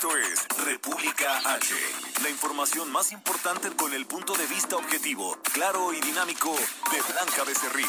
[0.00, 1.74] Esto es República H.
[2.22, 6.56] La información más importante con el punto de vista objetivo, claro y dinámico
[6.90, 7.84] de Blanca Becerril.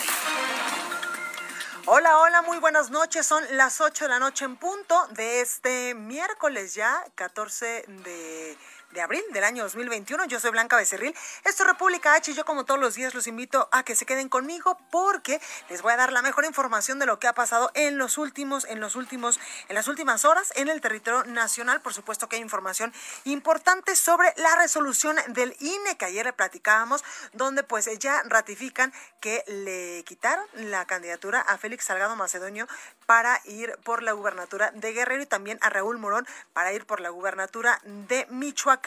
[1.85, 3.25] Hola, hola, muy buenas noches.
[3.25, 8.57] Son las 8 de la noche en punto de este miércoles ya, 14 de
[8.91, 10.25] de abril del año 2021.
[10.25, 11.15] Yo soy Blanca Becerril.
[11.45, 14.05] Esto es República H y yo como todos los días los invito a que se
[14.05, 17.71] queden conmigo porque les voy a dar la mejor información de lo que ha pasado
[17.73, 21.81] en los últimos, en los últimos, en las últimas horas en el territorio nacional.
[21.81, 22.93] Por supuesto que hay información
[23.25, 29.43] importante sobre la resolución del INE que ayer le platicábamos, donde pues ya ratifican que
[29.47, 32.67] le quitaron la candidatura a Félix Salgado Macedonio
[33.05, 36.99] para ir por la gubernatura de Guerrero y también a Raúl Morón para ir por
[36.99, 38.80] la gubernatura de Michoacán.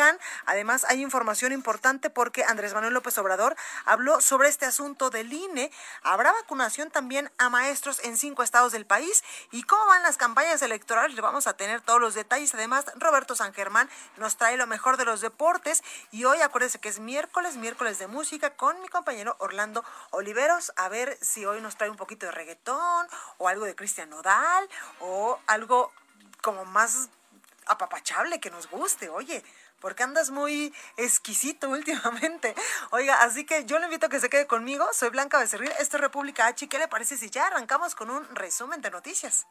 [0.47, 5.71] Además, hay información importante porque Andrés Manuel López Obrador habló sobre este asunto del INE.
[6.03, 9.23] Habrá vacunación también a maestros en cinco estados del país.
[9.51, 11.15] ¿Y cómo van las campañas electorales?
[11.15, 12.55] Le vamos a tener todos los detalles.
[12.55, 15.83] Además, Roberto San Germán nos trae lo mejor de los deportes.
[16.11, 20.73] Y hoy acuérdense que es miércoles, miércoles de música con mi compañero Orlando Oliveros.
[20.77, 23.07] A ver si hoy nos trae un poquito de reggaetón
[23.39, 24.69] o algo de Cristian Nodal
[25.01, 25.93] o algo
[26.43, 27.09] como más
[27.67, 29.09] apapachable que nos guste.
[29.09, 29.43] Oye,
[29.85, 32.55] porque andas muy exquisito últimamente.
[32.91, 34.89] Oiga, así que yo le invito a que se quede conmigo.
[34.95, 36.69] Soy Blanca Becerril, esto es República H.
[36.69, 39.47] ¿Qué le parece si ya arrancamos con un resumen de noticias?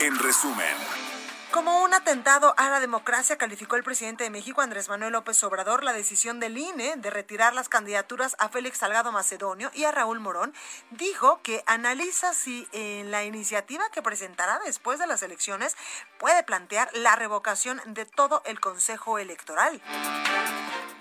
[0.00, 1.17] En resumen.
[1.50, 5.82] Como un atentado a la democracia, calificó el presidente de México, Andrés Manuel López Obrador,
[5.82, 10.20] la decisión del INE de retirar las candidaturas a Félix Salgado Macedonio y a Raúl
[10.20, 10.52] Morón.
[10.90, 15.74] Dijo que analiza si en la iniciativa que presentará después de las elecciones
[16.18, 19.80] puede plantear la revocación de todo el Consejo Electoral.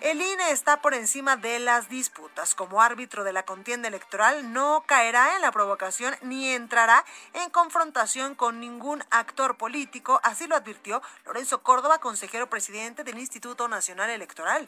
[0.02, 2.54] El INE está por encima de las disputas.
[2.54, 7.04] Como árbitro de la contienda electoral, no caerá en la provocación ni entrará
[7.34, 13.68] en confrontación con ningún actor político, así lo advirtió Lorenzo Córdoba, consejero presidente del Instituto
[13.68, 14.68] Nacional Electoral.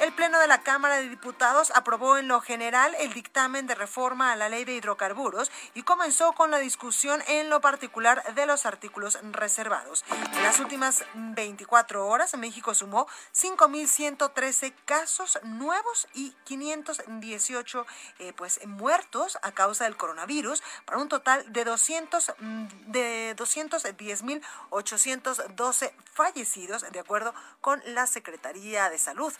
[0.00, 4.32] El Pleno de la Cámara de Diputados aprobó en lo general el dictamen de reforma
[4.32, 8.64] a la ley de hidrocarburos y comenzó con la discusión en lo particular de los
[8.66, 10.04] artículos reservados.
[10.34, 17.86] En las últimas 24 horas, México sumó 5.113 casos nuevos y 518
[18.18, 22.32] eh, pues, muertos a causa del coronavirus, para un total de, 200,
[22.88, 29.32] de 210.812 fallecidos, de acuerdo con la Secretaría de Salud.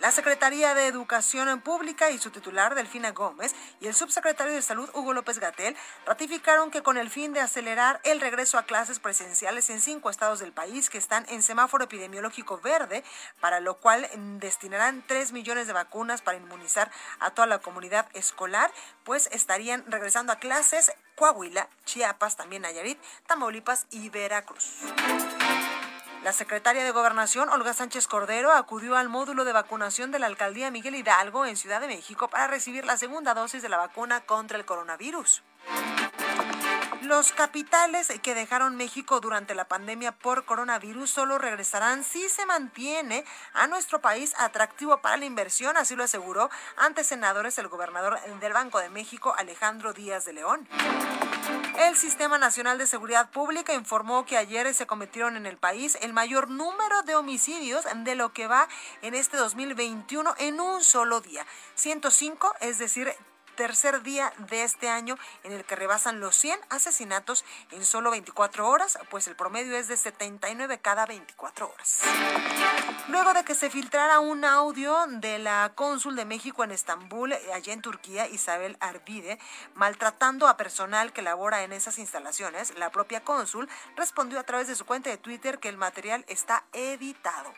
[0.00, 4.88] La Secretaría de Educación Pública y su titular, Delfina Gómez, y el subsecretario de Salud,
[4.94, 9.68] Hugo López Gatel, ratificaron que con el fin de acelerar el regreso a clases presenciales
[9.68, 13.04] en cinco estados del país que están en semáforo epidemiológico verde,
[13.40, 14.08] para lo cual
[14.40, 18.72] destinarán tres millones de vacunas para inmunizar a toda la comunidad escolar,
[19.04, 24.78] pues estarían regresando a clases Coahuila, Chiapas, también Nayarit, Tamaulipas y Veracruz.
[26.22, 30.70] La secretaria de Gobernación, Olga Sánchez Cordero, acudió al módulo de vacunación de la alcaldía
[30.70, 34.58] Miguel Hidalgo en Ciudad de México para recibir la segunda dosis de la vacuna contra
[34.58, 35.42] el coronavirus.
[37.02, 43.24] Los capitales que dejaron México durante la pandemia por coronavirus solo regresarán si se mantiene
[43.54, 48.52] a nuestro país atractivo para la inversión, así lo aseguró ante senadores el gobernador del
[48.52, 50.68] Banco de México, Alejandro Díaz de León.
[51.78, 56.12] El Sistema Nacional de Seguridad Pública informó que ayer se cometieron en el país el
[56.12, 58.68] mayor número de homicidios de lo que va
[59.00, 61.46] en este 2021 en un solo día.
[61.76, 63.14] 105, es decir,
[63.60, 68.66] tercer día de este año en el que rebasan los 100 asesinatos en solo 24
[68.66, 72.00] horas, pues el promedio es de 79 cada 24 horas.
[73.08, 77.74] Luego de que se filtrara un audio de la cónsul de México en Estambul, allá
[77.74, 79.38] en Turquía, Isabel Arvide,
[79.74, 84.74] maltratando a personal que labora en esas instalaciones, la propia cónsul respondió a través de
[84.74, 87.52] su cuenta de Twitter que el material está editado.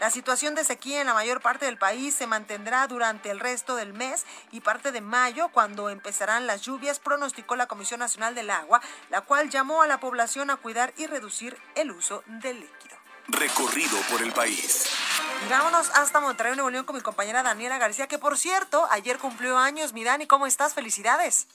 [0.00, 3.74] La situación de sequía en la mayor parte del país se mantendrá durante el resto
[3.74, 8.50] del mes y parte de mayo, cuando empezarán las lluvias, pronosticó la Comisión Nacional del
[8.50, 8.80] Agua,
[9.10, 12.96] la cual llamó a la población a cuidar y reducir el uso del líquido.
[13.26, 14.86] Recorrido por el país.
[15.44, 19.18] Y vámonos hasta Monterrey, Nuevo León, con mi compañera Daniela García, que por cierto, ayer
[19.18, 19.92] cumplió años.
[19.92, 20.74] Mi Dani, ¿cómo estás?
[20.74, 21.48] Felicidades.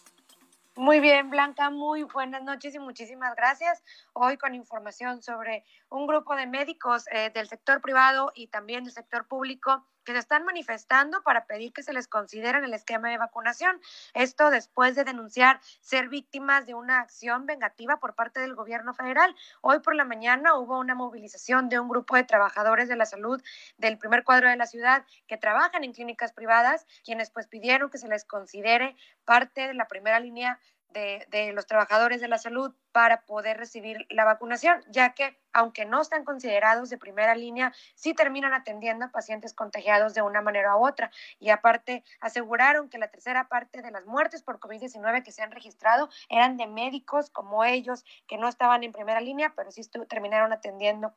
[0.76, 3.84] Muy bien, Blanca, muy buenas noches y muchísimas gracias.
[4.14, 8.92] Hoy con información sobre un grupo de médicos eh, del sector privado y también del
[8.92, 13.10] sector público que se están manifestando para pedir que se les considere en el esquema
[13.10, 13.80] de vacunación.
[14.14, 19.36] Esto después de denunciar ser víctimas de una acción vengativa por parte del gobierno federal.
[19.62, 23.42] Hoy por la mañana hubo una movilización de un grupo de trabajadores de la salud
[23.78, 27.98] del primer cuadro de la ciudad que trabajan en clínicas privadas, quienes pues pidieron que
[27.98, 28.96] se les considere
[29.26, 30.60] parte de la primera línea
[30.90, 35.86] de, de los trabajadores de la salud para poder recibir la vacunación, ya que aunque
[35.86, 40.76] no están considerados de primera línea, sí terminan atendiendo a pacientes contagiados de una manera
[40.76, 41.12] u otra.
[41.40, 45.52] Y aparte, aseguraron que la tercera parte de las muertes por COVID-19 que se han
[45.52, 50.52] registrado eran de médicos como ellos, que no estaban en primera línea, pero sí terminaron
[50.52, 51.14] atendiendo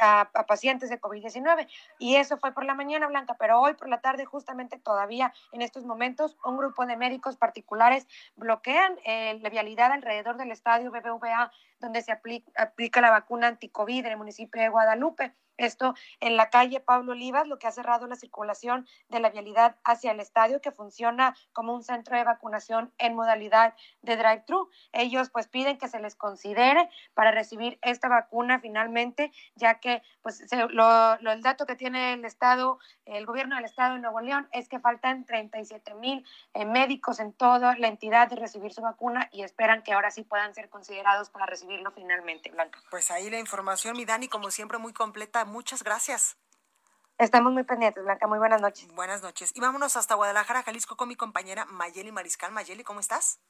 [0.00, 1.68] a, pacientes de COVID-19.
[1.98, 5.62] Y eso fue por la mañana, Blanca, pero hoy por la tarde, justamente todavía en
[5.62, 8.06] estos momentos, un grupo de médicos particulares
[8.36, 11.50] bloquean eh, la vialidad alrededor del estadio BBVA
[11.80, 15.34] donde se aplica, aplica la vacuna anticovid en el municipio de Guadalupe.
[15.56, 19.76] Esto en la calle Pablo Olivas, lo que ha cerrado la circulación de la vialidad
[19.84, 24.68] hacia el estadio, que funciona como un centro de vacunación en modalidad de drive-thru.
[24.92, 30.44] Ellos pues piden que se les considere para recibir esta vacuna finalmente, ya que pues
[30.70, 34.68] lo, el dato que tiene el estado, el gobierno del estado de Nuevo León es
[34.68, 36.24] que faltan 37 mil
[36.54, 40.22] eh, médicos en toda la entidad de recibir su vacuna y esperan que ahora sí
[40.22, 42.80] puedan ser considerados para recibirlo finalmente, Blanca.
[42.90, 46.36] Pues ahí la información, mi Dani, como siempre muy completa muchas gracias.
[47.18, 48.26] Estamos muy pendientes, Blanca.
[48.26, 48.86] Muy buenas noches.
[48.92, 49.50] Buenas noches.
[49.54, 52.52] Y vámonos hasta Guadalajara, Jalisco, con mi compañera Mayeli Mariscal.
[52.52, 53.40] Mayeli, ¿cómo estás?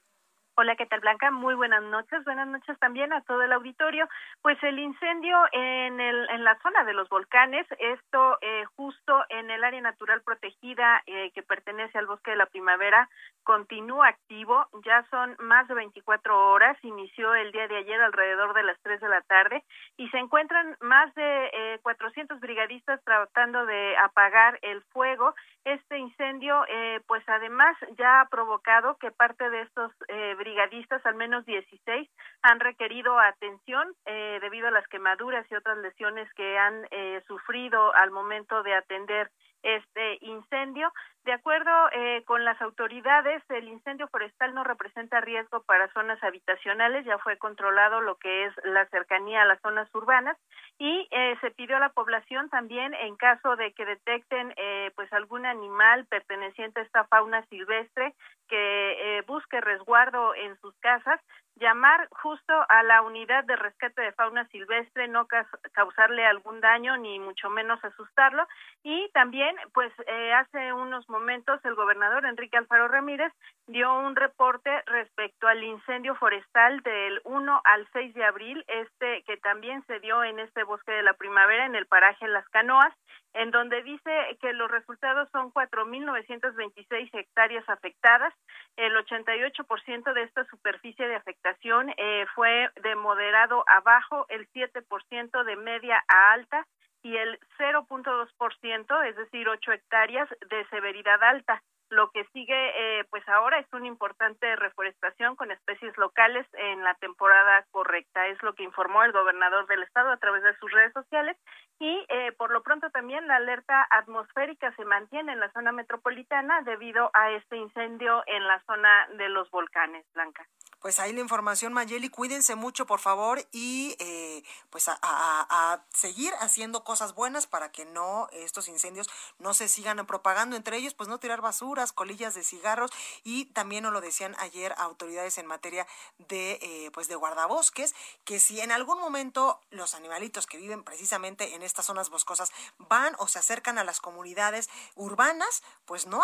[0.59, 1.31] Hola, ¿qué tal Blanca?
[1.31, 2.25] Muy buenas noches.
[2.25, 4.09] Buenas noches también a todo el auditorio.
[4.41, 9.51] Pues el incendio en, el, en la zona de los volcanes, esto eh, justo en
[9.51, 13.07] el área natural protegida eh, que pertenece al bosque de la primavera,
[13.43, 14.67] continúa activo.
[14.87, 16.79] Ya son más de 24 horas.
[16.83, 19.63] Inició el día de ayer alrededor de las 3 de la tarde
[19.99, 25.35] y se encuentran más de eh, 400 brigadistas tratando de apagar el fuego.
[25.67, 31.17] Este incendio, eh, pues además ya ha provocado que parte de estos eh, brigadistas, al
[31.17, 32.09] menos 16,
[32.43, 37.93] han requerido atención eh, debido a las quemaduras y otras lesiones que han eh, sufrido
[37.97, 39.29] al momento de atender
[39.65, 40.93] este incendio.
[41.27, 47.05] De acuerdo eh, con las autoridades, el incendio forestal no representa riesgo para zonas habitacionales,
[47.05, 50.37] ya fue controlado lo que es la cercanía a las zonas urbanas
[50.79, 55.13] y eh, se pidió a la población también en caso de que detecten eh, pues
[55.13, 58.15] algún animal perteneciente a esta fauna silvestre
[58.47, 61.21] que busque resguardo en sus casas,
[61.57, 65.27] llamar justo a la unidad de rescate de fauna silvestre, no
[65.73, 68.47] causarle algún daño ni mucho menos asustarlo.
[68.85, 69.93] Y también pues
[70.33, 71.16] hace unos momentos
[71.65, 73.33] el gobernador Enrique Alfaro Ramírez
[73.67, 79.37] dio un reporte respecto al incendio forestal del 1 al 6 de abril, este que
[79.39, 82.93] también se dio en este bosque de la primavera en el paraje Las Canoas,
[83.35, 84.11] en donde dice
[84.41, 88.33] que los resultados son 4.926 hectáreas afectadas,
[88.77, 95.45] el 88% de esta superficie de afectación eh, fue de moderado a bajo, el 7%
[95.45, 96.67] de media a alta,
[97.07, 101.63] y el 0.2%, es decir, 8 hectáreas de severidad alta.
[101.89, 102.53] Lo que sigue,
[103.01, 108.27] eh, pues ahora es una importante reforestación con especies locales en la temporada correcta.
[108.27, 111.37] Es lo que informó el gobernador del estado a través de sus redes sociales
[111.79, 116.63] y eh, por lo pronto también la alerta atmosférica se mantiene en la zona metropolitana
[116.63, 120.47] debido a este incendio en la zona de los volcanes, Blanca.
[120.81, 126.85] Pues ahí la información, Mayeli, cuídense mucho, por favor, y eh, pues a, seguir haciendo
[126.85, 130.55] cosas buenas para que no estos incendios no se sigan propagando.
[130.55, 132.91] Entre ellos, pues no tirar basuras, colillas de cigarros
[133.25, 135.87] y también nos lo decían ayer autoridades en materia
[136.19, 141.55] de eh, pues de guardabosques, que si en algún momento los animalitos que viven precisamente
[141.55, 146.21] en estas zonas boscosas van o se acercan a las comunidades urbanas, pues no,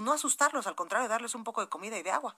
[0.00, 2.36] no asustarlos, al contrario, darles un poco de comida y de agua.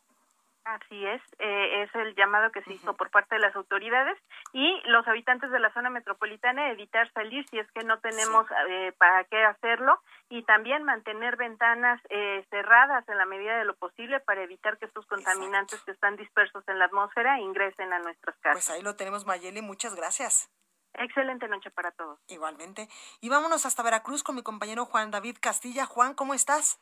[0.67, 4.19] Así es, eh, es el llamado que se hizo por parte de las autoridades
[4.53, 8.93] y los habitantes de la zona metropolitana evitar salir si es que no tenemos eh,
[8.99, 14.19] para qué hacerlo y también mantener ventanas eh, cerradas en la medida de lo posible
[14.19, 18.67] para evitar que estos contaminantes que están dispersos en la atmósfera ingresen a nuestras casas.
[18.67, 20.51] Pues ahí lo tenemos, Mayeli, muchas gracias.
[20.99, 22.19] Excelente noche para todos.
[22.29, 22.89] Igualmente.
[23.21, 25.87] Y vámonos hasta Veracruz con mi compañero Juan David Castilla.
[25.87, 26.81] Juan, ¿cómo estás?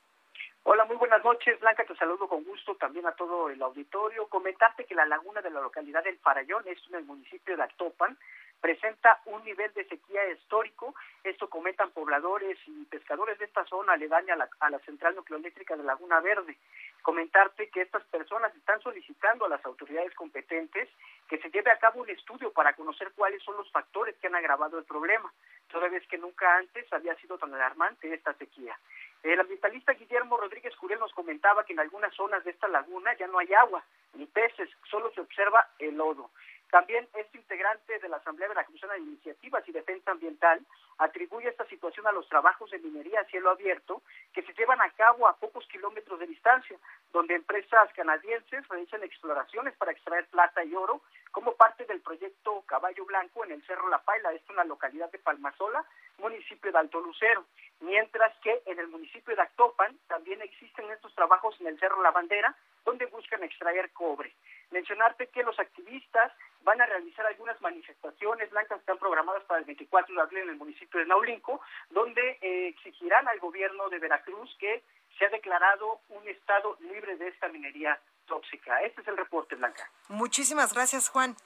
[0.67, 1.61] Hola, muy buenas noches.
[1.61, 4.27] Blanca, te saludo con gusto también a todo el auditorio.
[4.29, 8.17] Comentarte que la laguna de la localidad del Farallón, es en el municipio de Actopan,
[8.65, 10.95] presenta un nivel de sequía histórico.
[11.23, 15.77] Esto comentan pobladores y pescadores de esta zona aledaña a la, a la central nucleoeléctrica
[15.77, 16.57] de Laguna Verde.
[17.03, 20.89] Comentarte que estas personas están solicitando a las autoridades competentes
[21.29, 24.35] que se lleve a cabo un estudio para conocer cuáles son los factores que han
[24.35, 25.31] agravado el problema,
[25.71, 28.79] toda vez que nunca antes había sido tan alarmante esta sequía.
[29.23, 33.27] El ambientalista Guillermo Rodríguez Jurel nos comentaba que en algunas zonas de esta laguna ya
[33.27, 36.31] no hay agua ni peces, solo se observa el lodo.
[36.75, 40.61] También este integrante de la Asamblea Veracruzana de Iniciativas y Defensa Ambiental
[40.99, 44.03] atribuye esta situación a los trabajos de minería a cielo abierto
[44.33, 46.77] que se llevan a cabo a pocos kilómetros de distancia,
[47.13, 51.01] donde empresas canadienses realizan exploraciones para extraer plata y oro
[51.31, 55.13] como parte del proyecto Caballo Blanco en el Cerro La Paila, esto en la localidad
[55.13, 55.85] de Palmasola,
[56.19, 57.45] municipio de Alto Lucero.
[57.83, 62.11] Mientras que en el municipio de Actopan también existen estos trabajos en el Cerro La
[62.11, 62.53] Bandera,
[62.85, 64.33] donde buscan extraer cobre.
[64.71, 66.33] Mencionarte que los activistas
[66.65, 70.51] van a realizar algunas manifestaciones blancas que están programadas para el 24 de abril en
[70.51, 74.83] el municipio de Naulinco, donde eh, exigirán al gobierno de Veracruz que
[75.19, 78.83] se ha declarado un estado libre de esta minería tóxica.
[78.83, 79.89] Este es el reporte, Blanca.
[80.09, 81.37] Muchísimas gracias, Juan.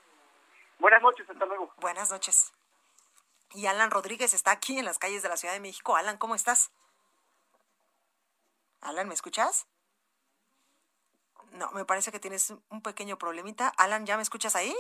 [0.78, 1.72] Buenas noches, hasta luego.
[1.78, 2.52] Buenas noches.
[3.54, 5.96] Y Alan Rodríguez está aquí en las calles de la Ciudad de México.
[5.96, 6.70] Alan, ¿cómo estás?
[8.80, 9.66] Alan, ¿me escuchas?
[11.52, 13.68] No, me parece que tienes un pequeño problemita.
[13.76, 14.76] Alan, ¿ya me escuchas ahí?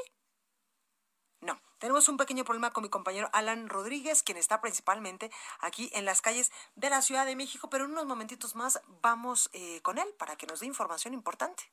[1.78, 5.30] Tenemos un pequeño problema con mi compañero Alan Rodríguez, quien está principalmente
[5.60, 9.48] aquí en las calles de la Ciudad de México, pero en unos momentitos más vamos
[9.52, 11.70] eh, con él para que nos dé información importante.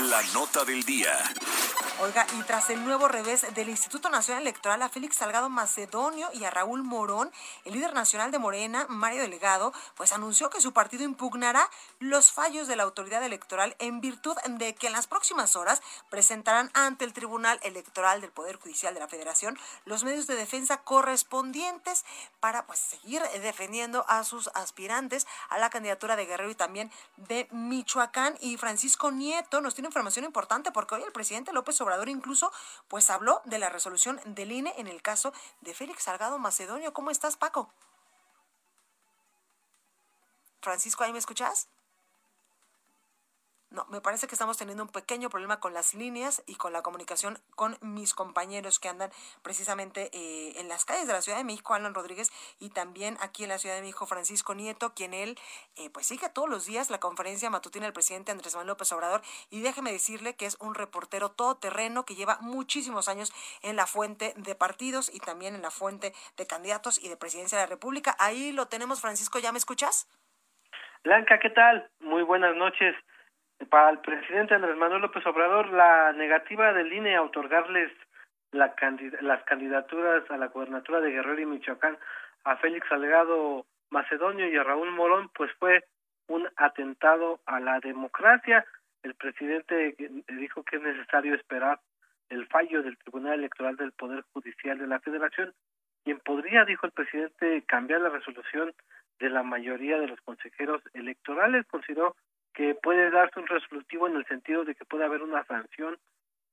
[0.00, 1.16] La nota del día.
[2.00, 6.44] Oiga, y tras el nuevo revés del Instituto Nacional Electoral a Félix Salgado Macedonio y
[6.44, 7.32] a Raúl Morón,
[7.64, 12.68] el líder nacional de Morena, Mario Delgado, pues anunció que su partido impugnará los fallos
[12.68, 17.12] de la autoridad electoral en virtud de que en las próximas horas presentarán ante el
[17.12, 19.37] Tribunal Electoral del Poder Judicial de la Federación
[19.84, 22.04] los medios de defensa correspondientes
[22.40, 27.48] para pues seguir defendiendo a sus aspirantes a la candidatura de Guerrero y también de
[27.50, 28.36] Michoacán.
[28.40, 32.52] Y Francisco Nieto nos tiene información importante porque hoy el presidente López Obrador incluso
[32.88, 36.92] pues habló de la resolución del INE en el caso de Félix Salgado Macedonio.
[36.92, 37.72] ¿Cómo estás, Paco?
[40.60, 41.68] Francisco, ¿ahí me escuchas?
[43.70, 46.80] No, me parece que estamos teniendo un pequeño problema con las líneas y con la
[46.80, 49.10] comunicación con mis compañeros que andan
[49.42, 53.42] precisamente eh, en las calles de la Ciudad de México, Alan Rodríguez, y también aquí
[53.42, 55.38] en la Ciudad de México, Francisco Nieto, quien él
[55.76, 59.20] eh, pues sigue todos los días la conferencia matutina del presidente Andrés Manuel López Obrador.
[59.50, 64.32] Y déjeme decirle que es un reportero todoterreno que lleva muchísimos años en la fuente
[64.36, 68.16] de partidos y también en la fuente de candidatos y de presidencia de la República.
[68.18, 70.08] Ahí lo tenemos, Francisco, ¿ya me escuchas?
[71.04, 71.90] Blanca, ¿qué tal?
[72.00, 72.96] Muy buenas noches.
[73.66, 77.92] Para el presidente Andrés Manuel López Obrador, la negativa del INE a otorgarles
[78.52, 78.74] la
[79.20, 81.98] las candidaturas a la gubernatura de Guerrero y Michoacán
[82.44, 85.84] a Félix Salgado Macedonio y a Raúl Morón, pues fue
[86.28, 88.64] un atentado a la democracia.
[89.02, 89.96] El presidente
[90.28, 91.80] dijo que es necesario esperar
[92.28, 95.54] el fallo del Tribunal Electoral del Poder Judicial de la Federación,
[96.04, 98.72] quien podría, dijo el presidente, cambiar la resolución
[99.18, 101.66] de la mayoría de los consejeros electorales.
[101.66, 102.16] Consideró
[102.58, 105.96] que puede darse un resolutivo en el sentido de que puede haber una sanción,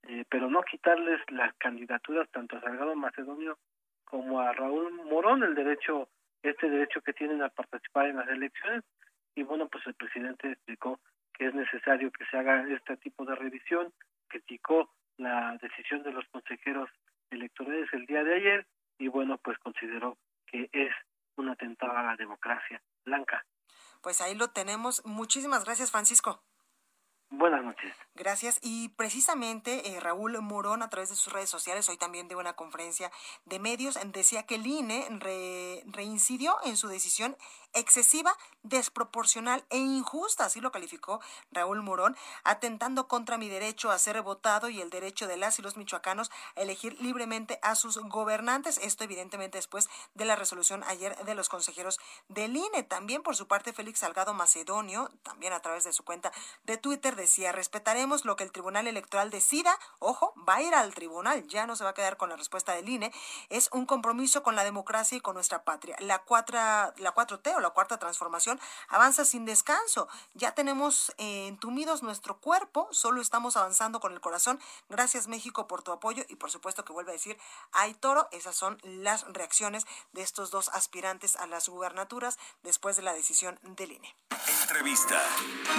[0.04, 3.58] eh, pero no quitarles las candidaturas tanto a Salgado Macedonio
[4.04, 6.08] como a Raúl Morón, el derecho,
[6.44, 8.84] este derecho que tienen a participar en las elecciones.
[9.34, 11.00] Y bueno, pues el presidente explicó
[11.34, 13.92] que es necesario que se haga este tipo de revisión,
[14.28, 16.88] criticó la decisión de los consejeros
[17.32, 18.68] electorales el día de ayer
[19.00, 20.94] y bueno, pues consideró que es
[21.36, 23.44] un atentado a la democracia blanca
[24.06, 25.04] pues ahí lo tenemos.
[25.04, 26.40] Muchísimas gracias, Francisco.
[27.32, 27.92] Buenas noches.
[28.14, 28.60] Gracias.
[28.62, 32.54] Y precisamente eh, Raúl Morón, a través de sus redes sociales, hoy también de una
[32.54, 33.12] conferencia
[33.46, 35.08] de medios, decía que el INE
[35.88, 37.36] reincidió en su decisión
[37.75, 44.22] excesiva, desproporcional e injusta, así lo calificó Raúl Morón, atentando contra mi derecho a ser
[44.22, 48.79] votado y el derecho de las y los michoacanos a elegir libremente a sus gobernantes.
[48.79, 52.84] Esto evidentemente después de la resolución ayer de los consejeros del INE.
[52.84, 56.32] También por su parte Félix Salgado Macedonio, también a través de su cuenta
[56.63, 59.77] de Twitter, decía, respetaremos lo que el Tribunal Electoral decida.
[60.00, 62.74] Ojo, va a ir al tribunal, ya no se va a quedar con la respuesta
[62.74, 63.12] del INE.
[63.50, 65.96] Es un compromiso con la democracia y con nuestra patria.
[66.00, 70.07] La, cuatro, la 4T o la cuarta transformación avanza sin descanso.
[70.34, 74.60] Ya tenemos eh, entumidos nuestro cuerpo, solo estamos avanzando con el corazón.
[74.89, 77.38] Gracias México por tu apoyo y por supuesto que vuelve a decir,
[77.72, 78.27] hay toro.
[78.31, 83.60] Esas son las reacciones de estos dos aspirantes a las gubernaturas después de la decisión
[83.63, 84.15] del INE.
[84.62, 85.22] Entrevista.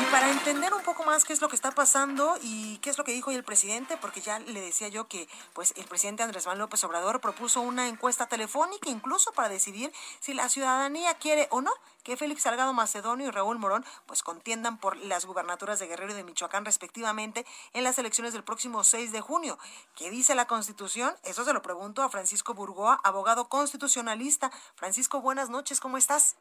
[0.00, 2.98] Y para entender un poco más qué es lo que está pasando y qué es
[2.98, 6.22] lo que dijo hoy el presidente, porque ya le decía yo que pues el presidente
[6.22, 11.48] Andrés Manuel López Obrador propuso una encuesta telefónica incluso para decidir si la ciudadanía quiere
[11.50, 11.72] o no
[12.04, 16.16] que Félix Salgado Macedonio y Raúl Morón pues contiendan por las gubernaturas de Guerrero y
[16.16, 19.58] de Michoacán respectivamente en las elecciones del próximo 6 de junio.
[19.96, 21.14] ¿Qué dice la Constitución?
[21.24, 24.50] Eso se lo pregunto a Francisco Burgoa, abogado constitucionalista.
[24.74, 26.36] Francisco, buenas noches, ¿cómo estás?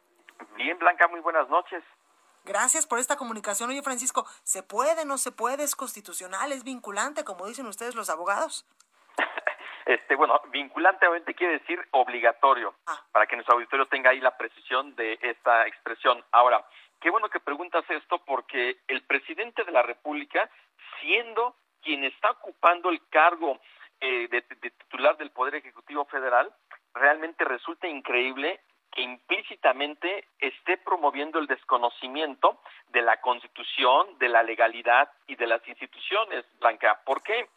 [0.55, 1.83] Bien, Blanca, muy buenas noches.
[2.45, 3.71] Gracias por esta comunicación.
[3.71, 5.63] Oye, Francisco, ¿se puede, no se puede?
[5.63, 6.51] ¿Es constitucional?
[6.51, 8.65] ¿Es vinculante, como dicen ustedes los abogados?
[9.85, 12.99] Este, bueno, vinculante obviamente quiere decir obligatorio, ah.
[13.11, 16.23] para que nuestro auditorio tenga ahí la precisión de esta expresión.
[16.31, 16.65] Ahora,
[16.99, 20.49] qué bueno que preguntas esto porque el presidente de la República,
[20.99, 23.59] siendo quien está ocupando el cargo
[24.01, 26.51] eh, de, titular del Poder Ejecutivo Federal,
[26.95, 28.59] realmente resulta increíble
[28.91, 35.67] que implícitamente esté promoviendo el desconocimiento de la Constitución, de la legalidad y de las
[35.67, 37.01] instituciones, Blanca.
[37.05, 37.49] ¿Por qué?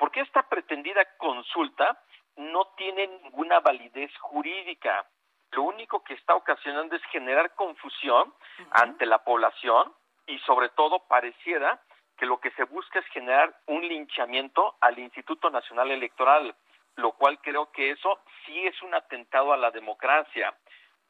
[0.00, 2.02] Porque esta pretendida consulta
[2.36, 5.04] no tiene ninguna validez jurídica.
[5.50, 8.32] Lo único que está ocasionando es generar confusión
[8.70, 9.92] ante la población
[10.26, 11.82] y sobre todo pareciera
[12.16, 16.54] que lo que se busca es generar un linchamiento al Instituto Nacional Electoral,
[16.96, 20.54] lo cual creo que eso sí es un atentado a la democracia,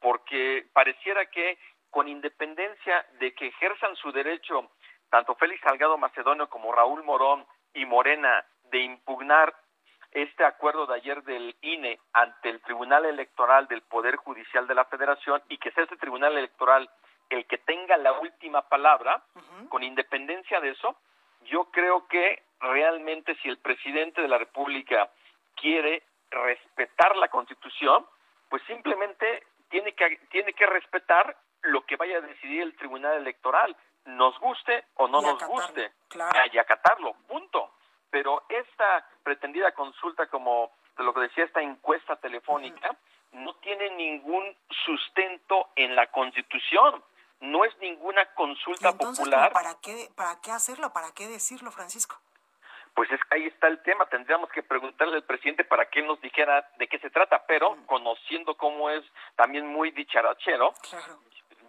[0.01, 1.57] porque pareciera que
[1.89, 4.69] con independencia de que ejerzan su derecho
[5.09, 9.53] tanto Félix Salgado Macedonio como Raúl Morón y Morena de impugnar
[10.11, 14.85] este acuerdo de ayer del INE ante el Tribunal Electoral del Poder Judicial de la
[14.85, 16.89] Federación y que sea ese Tribunal Electoral
[17.29, 19.23] el que tenga la última palabra,
[19.69, 20.97] con independencia de eso,
[21.43, 25.09] yo creo que realmente si el presidente de la República
[25.55, 28.05] quiere respetar la Constitución,
[28.49, 33.77] pues simplemente tiene que, tiene que respetar lo que vaya a decidir el Tribunal Electoral,
[34.05, 35.89] nos guste o no nos guste,
[36.51, 37.71] y acatarlo, punto
[38.11, 42.95] pero esta pretendida consulta, como de lo que decía esta encuesta telefónica,
[43.31, 47.03] no tiene ningún sustento en la Constitución.
[47.39, 49.51] No es ninguna consulta entonces, popular.
[49.51, 50.93] ¿para qué, ¿Para qué hacerlo?
[50.93, 52.19] ¿Para qué decirlo, Francisco?
[52.93, 54.05] Pues es ahí está el tema.
[54.07, 58.55] Tendríamos que preguntarle al presidente para que nos dijera de qué se trata, pero conociendo
[58.55, 59.03] cómo es
[59.35, 60.73] también muy dicharachero,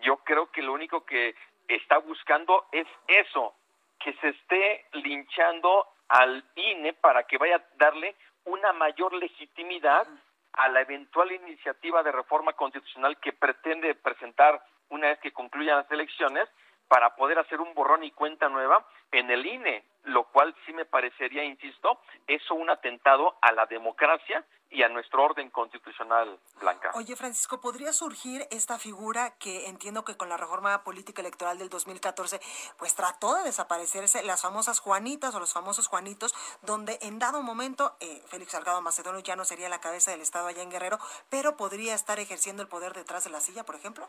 [0.03, 1.35] yo creo que lo único que
[1.69, 3.55] está buscando es eso,
[4.01, 10.07] que se esté linchando al INE para que vaya a darle una mayor legitimidad
[10.53, 15.91] a la eventual iniciativa de reforma constitucional que pretende presentar una vez que concluyan las
[15.91, 16.47] elecciones
[16.87, 20.85] para poder hacer un borrón y cuenta nueva en el INE, lo cual sí me
[20.85, 26.93] parecería, insisto, eso un atentado a la democracia y a nuestro orden constitucional, Blanca.
[26.95, 31.69] Oye, Francisco, ¿podría surgir esta figura que entiendo que con la reforma política electoral del
[31.69, 32.41] 2014,
[32.79, 37.97] pues trató de desaparecerse las famosas Juanitas o los famosos Juanitos, donde en dado momento
[38.01, 41.57] eh, Félix Salgado Macedonio ya no sería la cabeza del Estado allá en Guerrero, pero
[41.59, 44.09] podría estar ejerciendo el poder detrás de la silla, por ejemplo?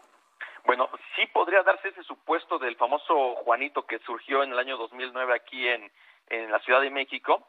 [0.66, 5.34] Bueno, sí podría darse ese supuesto del famoso Juanito que surgió en el año 2009
[5.34, 5.92] aquí en,
[6.28, 7.48] en la Ciudad de México,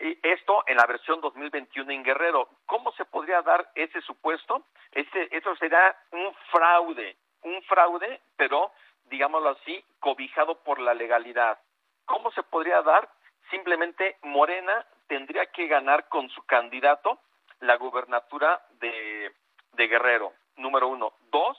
[0.00, 2.48] y esto en la versión 2021 en Guerrero.
[2.66, 4.64] ¿Cómo se podría dar ese supuesto?
[4.92, 8.72] Ese, eso será un fraude, un fraude, pero
[9.06, 11.58] digámoslo así, cobijado por la legalidad.
[12.04, 13.08] ¿Cómo se podría dar?
[13.50, 17.18] Simplemente Morena tendría que ganar con su candidato
[17.60, 19.32] la gubernatura de,
[19.72, 21.12] de Guerrero, número uno.
[21.30, 21.56] Dos,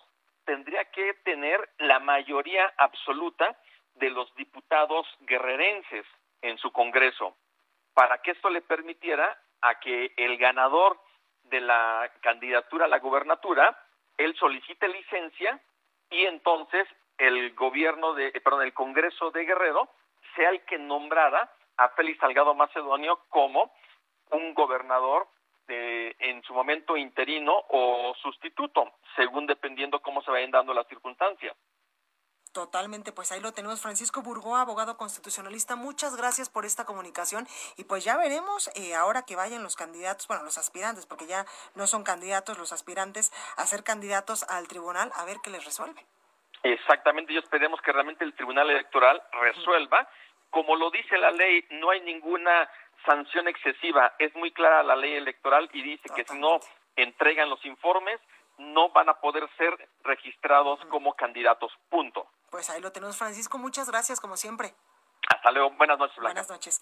[0.48, 3.56] tendría que tener la mayoría absoluta
[3.96, 6.06] de los diputados guerrerenses
[6.42, 7.36] en su Congreso
[7.94, 11.00] para que esto le permitiera a que el ganador
[11.44, 13.78] de la candidatura a la gubernatura,
[14.18, 15.60] él solicite licencia
[16.10, 19.90] y entonces el gobierno de, eh, perdón, el Congreso de Guerrero
[20.36, 23.74] sea el que nombrara a Félix Salgado Macedonio como
[24.32, 25.28] un gobernador
[25.68, 31.56] de, en su momento interino o sustituto, según dependiendo cómo se vayan dando las circunstancias.
[32.54, 33.82] Totalmente, pues ahí lo tenemos.
[33.82, 39.26] Francisco Burgoa, abogado constitucionalista, muchas gracias por esta comunicación y pues ya veremos eh, ahora
[39.28, 43.66] que vayan los candidatos, bueno, los aspirantes, porque ya no son candidatos los aspirantes a
[43.68, 46.04] ser candidatos al tribunal, a ver qué les resuelve.
[46.64, 50.10] Exactamente, y esperemos que realmente el tribunal electoral resuelva.
[50.50, 52.68] Como lo dice la ley, no hay ninguna
[53.06, 56.60] sanción excesiva, es muy clara la ley electoral y dice que si no
[56.96, 58.20] entregan los informes,
[58.58, 61.72] no van a poder ser registrados como candidatos.
[61.90, 62.28] Punto.
[62.50, 63.58] Pues ahí lo tenemos, Francisco.
[63.58, 64.74] Muchas gracias, como siempre.
[65.30, 65.72] Hasta luego.
[65.72, 66.34] Buenas noches, Blanca.
[66.34, 66.82] Buenas noches.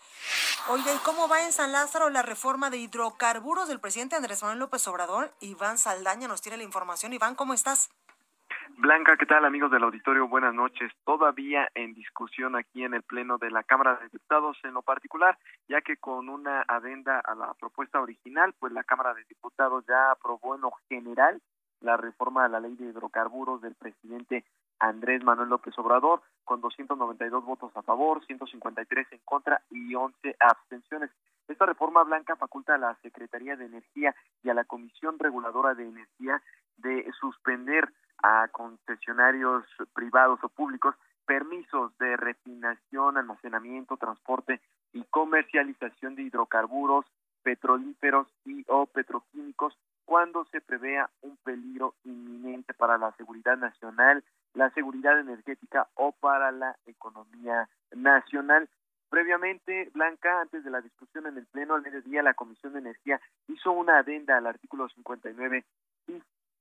[0.70, 4.60] Oiga, ¿y cómo va en San Lázaro la reforma de hidrocarburos del presidente Andrés Manuel
[4.60, 5.34] López Obrador?
[5.40, 7.14] Iván Saldaña nos tiene la información.
[7.14, 7.90] Iván, ¿cómo estás?
[8.70, 10.28] Blanca, ¿qué tal amigos del auditorio?
[10.28, 10.92] Buenas noches.
[11.06, 15.38] Todavía en discusión aquí en el Pleno de la Cámara de Diputados en lo particular,
[15.68, 20.12] ya que con una adenda a la propuesta original, pues la Cámara de Diputados ya
[20.12, 21.42] aprobó en lo general
[21.82, 24.44] la reforma a la ley de hidrocarburos del presidente
[24.80, 31.12] Andrés Manuel López Obrador, con 292 votos a favor, 153 en contra y 11 abstenciones.
[31.48, 35.88] Esta reforma blanca faculta a la Secretaría de Energía y a la Comisión Reguladora de
[35.88, 36.42] Energía
[36.78, 44.62] de suspender a concesionarios privados o públicos permisos de refinación, almacenamiento, transporte
[44.94, 47.06] y comercialización de hidrocarburos,
[47.44, 54.24] petrolíferos y o petroquímicos cuando se prevea un peligro inminente para la seguridad nacional,
[54.54, 58.70] la seguridad energética o para la economía nacional.
[59.10, 63.20] Previamente, Blanca, antes de la discusión en el Pleno al mediodía, la Comisión de Energía
[63.48, 65.66] hizo una adenda al artículo 59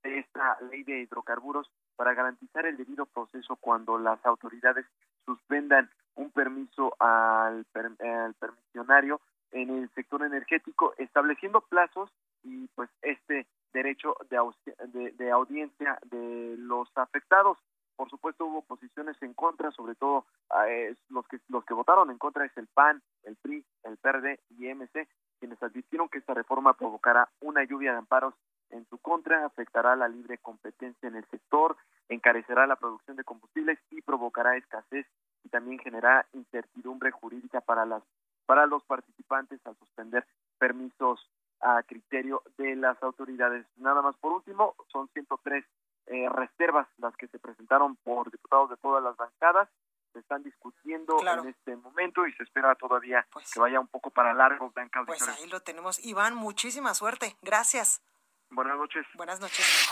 [0.04, 4.86] de esta ley de hidrocarburos para garantizar el debido proceso cuando las autoridades
[5.24, 12.10] suspendan un permiso al, permisionario en el sector energético, estableciendo plazos
[12.42, 17.58] y pues este derecho de, de, audiencia de los afectados.
[17.96, 20.26] Por supuesto hubo posiciones en contra, sobre todo
[20.68, 24.40] eh, los que los que votaron en contra es el PAN, el PRI, el PRD
[24.58, 28.34] y MC, quienes advirtieron que esta reforma provocará una lluvia de amparos
[28.74, 31.76] en su contra, afectará la libre competencia en el sector,
[32.08, 35.06] encarecerá la producción de combustibles y provocará escasez
[35.44, 38.02] y también generará incertidumbre jurídica para las
[38.46, 40.26] para los participantes al suspender
[40.58, 43.64] permisos a criterio de las autoridades.
[43.76, 45.64] Nada más por último, son 103
[46.06, 49.68] eh, reservas las que se presentaron por diputados de todas las bancadas.
[50.12, 54.10] Se están discutiendo en este momento y se espera todavía pues que vaya un poco
[54.10, 55.02] para largo, Blanca.
[55.06, 56.04] Pues ahí lo tenemos.
[56.04, 57.36] Iván, muchísima suerte.
[57.42, 58.02] Gracias.
[58.50, 59.04] Buenas noches.
[59.14, 59.90] Buenas noches.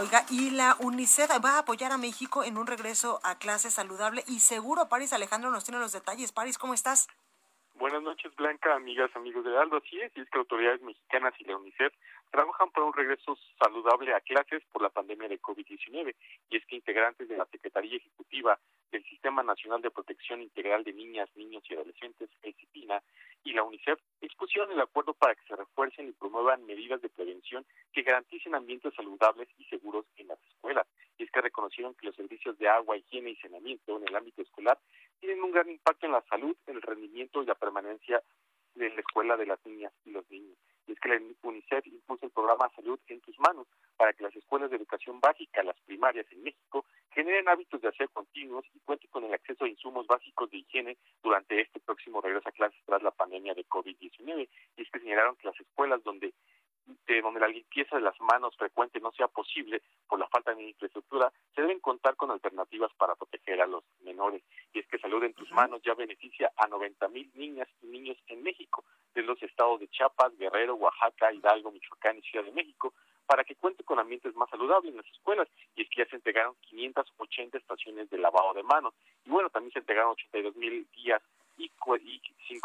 [0.00, 4.24] Oiga, y la UNICEF va a apoyar a México en un regreso a clase saludable
[4.26, 4.88] y seguro.
[4.88, 6.32] Paris Alejandro nos tiene los detalles.
[6.32, 7.08] Paris, ¿cómo estás?
[7.76, 9.78] Buenas noches, Blanca, amigas, amigos de Aldo.
[9.78, 11.92] Así es, y es que autoridades mexicanas y la UNICEF
[12.30, 16.14] trabajan por un regreso saludable a clases por la pandemia de COVID-19.
[16.50, 18.58] Y es que integrantes de la Secretaría Ejecutiva
[18.92, 22.54] del Sistema Nacional de Protección Integral de Niñas, Niños y Adolescentes, el
[23.44, 27.64] y la UNICEF expusieron el acuerdo para que se refuercen y promuevan medidas de prevención
[27.92, 30.86] que garanticen ambientes saludables y seguros en las escuelas.
[31.18, 34.42] Y es que reconocieron que los servicios de agua, higiene y saneamiento en el ámbito
[34.42, 34.78] escolar
[35.20, 38.22] tienen un gran impacto en la salud, el rendimiento y la permanencia
[38.74, 40.58] de la escuela de las niñas y los niños.
[40.86, 44.34] Y es que la UNICEF impulsa el programa Salud en tus manos para que las
[44.36, 49.08] escuelas de educación básica, las primarias en México, generen hábitos de hacer continuos y cuenten
[49.10, 53.02] con el acceso a insumos básicos de higiene durante este próximo regreso a clases tras
[53.02, 54.48] la pandemia de COVID-19.
[54.76, 56.34] Y es que señalaron que las escuelas donde
[57.06, 60.62] de donde la limpieza de las manos frecuente no sea posible por la falta de
[60.62, 64.42] infraestructura, se deben contar con alternativas para proteger a los menores.
[64.72, 68.16] Y es que Salud en tus manos ya beneficia a 90 mil niñas y niños
[68.28, 72.94] en México, de los estados de Chiapas, Guerrero, Oaxaca, Hidalgo, Michoacán y Ciudad de México,
[73.26, 75.46] para que cuente con ambientes más saludables en las escuelas.
[75.76, 78.94] Y es que ya se entregaron 580 estaciones de lavado de manos.
[79.26, 81.33] Y bueno, también se entregaron 82 mil guías y, y 5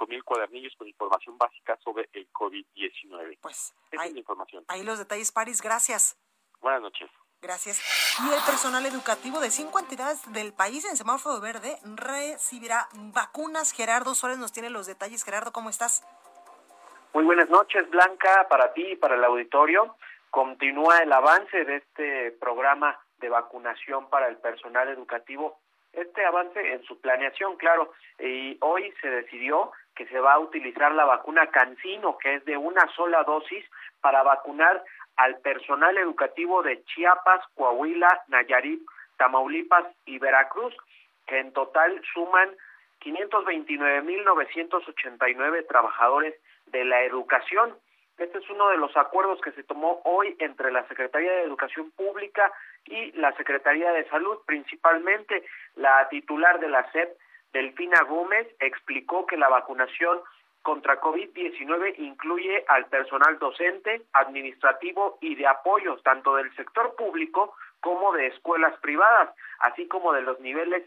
[0.08, 3.38] mil cuadernillos con información básica sobre el COVID-19.
[3.42, 4.66] Pues Esa es la información.
[4.68, 5.62] Ahí los detalles, París.
[5.62, 6.18] Gracias.
[6.62, 7.10] Buenas noches.
[7.42, 7.82] Gracias.
[8.20, 13.72] Y el personal educativo de cinco entidades del país en semáforo verde recibirá vacunas.
[13.72, 15.24] Gerardo Suárez nos tiene los detalles.
[15.24, 16.04] Gerardo, ¿cómo estás?
[17.14, 19.96] Muy buenas noches, Blanca, para ti y para el auditorio.
[20.30, 25.60] Continúa el avance de este programa de vacunación para el personal educativo
[25.94, 30.92] este avance en su planeación, claro, y hoy se decidió que se va a utilizar
[30.94, 33.66] la vacuna Cancino, que es de una sola dosis,
[34.02, 34.84] para vacunar
[35.18, 38.82] al personal educativo de Chiapas, Coahuila, Nayarit,
[39.18, 40.74] Tamaulipas y Veracruz,
[41.28, 42.56] que en total suman
[43.02, 46.36] 529.989 trabajadores
[46.68, 47.76] de la educación.
[48.20, 51.90] Este es uno de los acuerdos que se tomó hoy entre la Secretaría de Educación
[51.92, 52.52] Pública
[52.86, 57.18] y la Secretaría de Salud, principalmente la titular de la SEP,
[57.54, 60.20] Delfina Gómez, explicó que la vacunación
[60.64, 68.12] contra COVID-19 incluye al personal docente, administrativo y de apoyo, tanto del sector público como
[68.12, 70.84] de escuelas privadas, así como de los niveles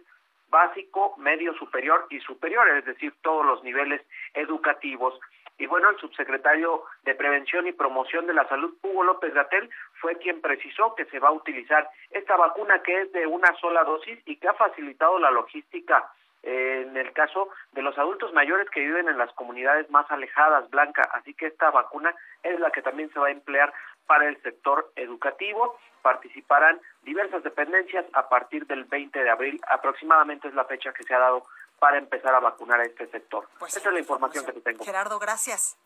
[0.50, 4.02] básico, medio superior y superior, es decir, todos los niveles
[4.34, 5.18] educativos.
[5.62, 9.70] Y bueno, el subsecretario de Prevención y Promoción de la Salud, Hugo López Gatel,
[10.00, 13.84] fue quien precisó que se va a utilizar esta vacuna que es de una sola
[13.84, 16.10] dosis y que ha facilitado la logística
[16.42, 20.68] eh, en el caso de los adultos mayores que viven en las comunidades más alejadas,
[20.68, 21.02] Blanca.
[21.12, 23.72] Así que esta vacuna es la que también se va a emplear
[24.08, 25.78] para el sector educativo.
[26.02, 31.14] Participarán diversas dependencias a partir del 20 de abril, aproximadamente es la fecha que se
[31.14, 31.44] ha dado
[31.82, 33.48] para empezar a vacunar a este sector.
[33.58, 34.84] Pues Esa es la información que te tengo.
[34.84, 35.76] Gerardo, gracias.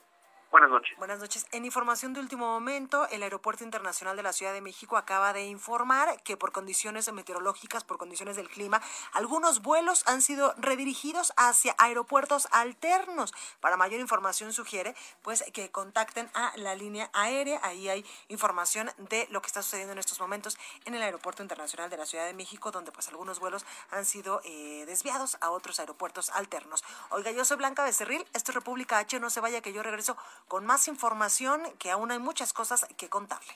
[0.56, 0.96] Buenas noches.
[0.96, 1.46] Buenas noches.
[1.52, 5.44] En información de último momento, el Aeropuerto Internacional de la Ciudad de México acaba de
[5.44, 8.80] informar que por condiciones meteorológicas, por condiciones del clima,
[9.12, 13.34] algunos vuelos han sido redirigidos hacia aeropuertos alternos.
[13.60, 17.60] Para mayor información sugiere pues que contacten a la línea aérea.
[17.62, 21.90] Ahí hay información de lo que está sucediendo en estos momentos en el Aeropuerto Internacional
[21.90, 25.80] de la Ciudad de México, donde pues algunos vuelos han sido eh, desviados a otros
[25.80, 26.82] aeropuertos alternos.
[27.10, 30.16] Oiga, yo soy Blanca Becerril, esto es República H, no se vaya que yo regreso
[30.48, 33.54] con más información que aún hay muchas cosas que contarle.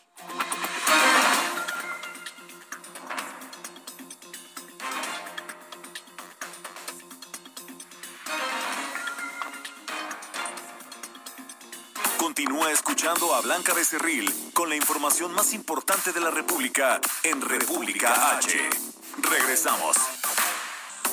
[12.19, 18.37] Continúa escuchando a Blanca Becerril con la información más importante de la República en República
[18.37, 18.71] H.
[19.23, 20.20] Regresamos.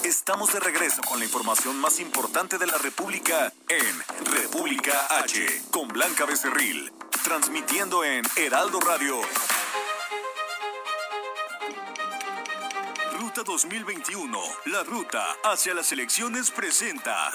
[0.08, 5.90] Estamos de regreso con la información más importante de la República en República H, con
[5.90, 6.94] Blanca Becerril,
[7.26, 9.20] transmitiendo en Heraldo Radio.
[13.20, 17.34] Ruta 2021, la ruta hacia las elecciones presenta.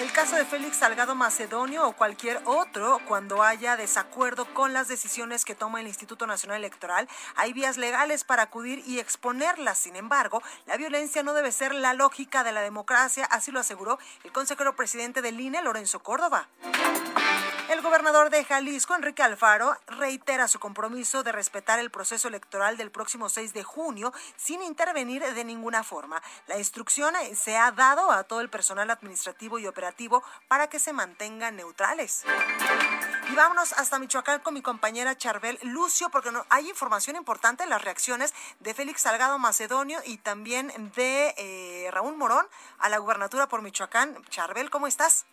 [0.00, 5.44] El caso de Félix Salgado Macedonio o cualquier otro, cuando haya desacuerdo con las decisiones
[5.44, 9.78] que toma el Instituto Nacional Electoral, hay vías legales para acudir y exponerlas.
[9.78, 13.98] Sin embargo, la violencia no debe ser la lógica de la democracia, así lo aseguró
[14.24, 16.48] el consejero presidente del INE, Lorenzo Córdoba.
[17.70, 22.90] El gobernador de Jalisco, Enrique Alfaro, reitera su compromiso de respetar el proceso electoral del
[22.90, 26.22] próximo 6 de junio sin intervenir de ninguna forma.
[26.46, 30.92] La instrucción se ha dado a todo el personal administrativo y operativo para que se
[30.92, 32.24] mantengan neutrales.
[33.30, 37.70] Y vámonos hasta Michoacán con mi compañera Charbel Lucio, porque no, hay información importante en
[37.70, 42.46] las reacciones de Félix Salgado Macedonio y también de eh, Raúl Morón
[42.78, 44.22] a la gubernatura por Michoacán.
[44.28, 45.24] Charbel, ¿cómo estás?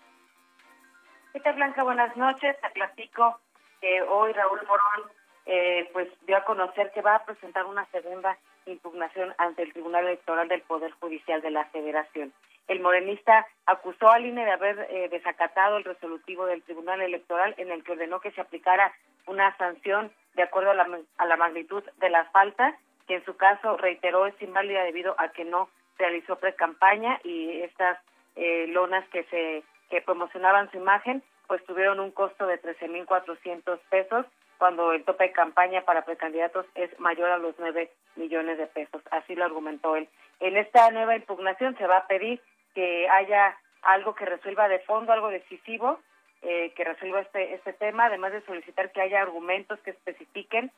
[1.33, 1.83] ¿Qué tal, Blanca?
[1.83, 2.59] Buenas noches.
[2.59, 3.39] Te platico
[3.79, 5.09] que hoy Raúl Morón
[5.45, 10.07] eh, pues dio a conocer que va a presentar una segunda impugnación ante el Tribunal
[10.07, 12.33] Electoral del Poder Judicial de la Federación.
[12.67, 17.71] El morenista acusó al INE de haber eh, desacatado el resolutivo del Tribunal Electoral en
[17.71, 18.91] el que ordenó que se aplicara
[19.25, 23.37] una sanción de acuerdo a la, a la magnitud de la falta, que en su
[23.37, 27.97] caso reiteró es inválida debido a que no realizó pre-campaña y estas
[28.35, 34.25] eh, lonas que se que promocionaban su imagen, pues tuvieron un costo de 13.400 pesos,
[34.57, 39.01] cuando el tope de campaña para precandidatos es mayor a los 9 millones de pesos.
[39.11, 40.07] Así lo argumentó él.
[40.39, 42.41] En esta nueva impugnación se va a pedir
[42.73, 45.99] que haya algo que resuelva de fondo, algo decisivo,
[46.41, 50.71] eh, que resuelva este, este tema, además de solicitar que haya argumentos que especifiquen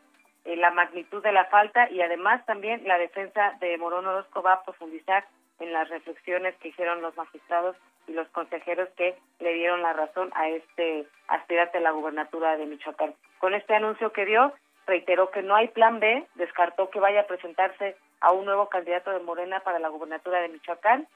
[0.46, 4.54] eh, la magnitud de la falta y además también la defensa de Morón Orozco va
[4.54, 5.26] a profundizar
[5.60, 10.32] en las reflexiones que hicieron los magistrados y los consejeros que le dieron la razón
[10.36, 13.14] a este aspirante a la gubernatura de Michoacán.
[13.40, 14.54] Con este anuncio que dio,
[14.86, 19.12] reiteró que no hay plan B, descartó que vaya a presentarse a un nuevo candidato
[19.12, 21.08] de Morena para la gubernatura de Michoacán,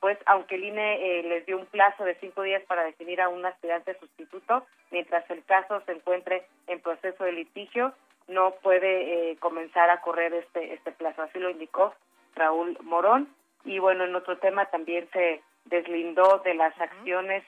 [0.00, 3.28] pues aunque el INE eh, les dio un plazo de cinco días para definir a
[3.28, 7.92] un aspirante sustituto, mientras el caso se encuentre en proceso de litigio,
[8.28, 11.22] no puede eh, comenzar a correr este, este plazo.
[11.22, 11.94] Así lo indicó
[12.34, 13.28] Raúl Morón.
[13.64, 17.44] Y bueno, en otro tema también se deslindó de las acciones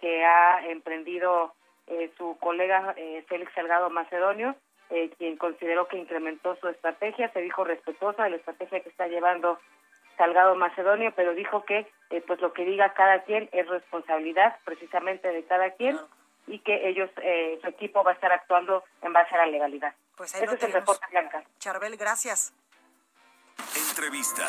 [0.00, 1.54] que ha emprendido
[1.86, 4.56] eh, su colega eh, Félix Salgado Macedonio,
[4.90, 9.06] eh, quien consideró que incrementó su estrategia, se dijo respetuosa de la estrategia que está
[9.06, 9.58] llevando
[10.16, 11.86] Salgado Macedonio, pero dijo que
[12.28, 15.98] pues lo que diga cada quien es responsabilidad precisamente de cada quien
[16.46, 17.10] y que ellos,
[17.60, 19.92] su equipo va a estar actuando en base a la legalidad.
[20.16, 21.42] Pues ahí Ese es el reporte Blanca.
[21.58, 22.54] Charbel, gracias.
[23.94, 24.48] Entrevista.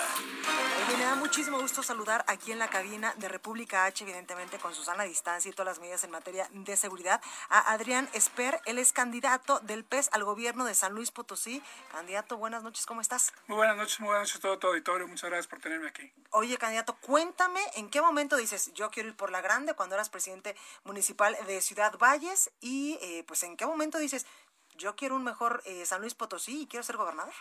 [0.98, 5.04] me da muchísimo gusto saludar aquí en la cabina de República H, evidentemente con Susana
[5.04, 8.60] Distancia y todas las medidas en materia de seguridad, a Adrián Esper.
[8.66, 11.62] Él es candidato del PES al gobierno de San Luis Potosí.
[11.92, 13.34] Candidato, buenas noches, ¿cómo estás?
[13.48, 15.08] Muy buenas noches, muy buenas noches a todo tu auditorio.
[15.08, 16.12] Muchas gracias por tenerme aquí.
[16.32, 20.10] Oye, candidato, cuéntame en qué momento dices, yo quiero ir por la grande cuando eras
[20.10, 24.26] presidente municipal de Ciudad Valles y eh, pues en qué momento dices,
[24.78, 27.34] yo quiero un mejor eh, San Luis Potosí y quiero ser gobernador.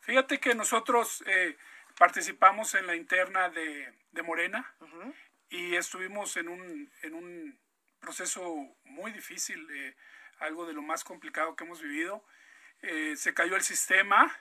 [0.00, 1.56] Fíjate que nosotros eh,
[1.98, 4.74] participamos en la interna de, Morena
[5.48, 7.58] y estuvimos en un, en un
[8.00, 8.44] proceso
[8.84, 9.94] muy difícil, eh,
[10.40, 12.24] algo de lo más complicado que hemos vivido.
[12.82, 14.36] Eh, se cayó el sistema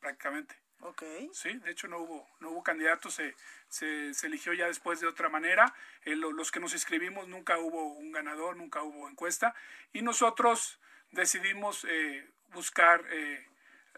[0.00, 0.64] prácticamente.
[0.80, 1.30] Okay.
[1.32, 3.34] Sí, de hecho no hubo, no hubo candidatos, se,
[3.68, 5.74] se, se eligió ya después de otra manera.
[6.02, 9.54] Eh, los que nos inscribimos nunca hubo un ganador, nunca hubo encuesta.
[9.94, 10.78] Y nosotros
[11.10, 13.46] decidimos eh, buscar eh,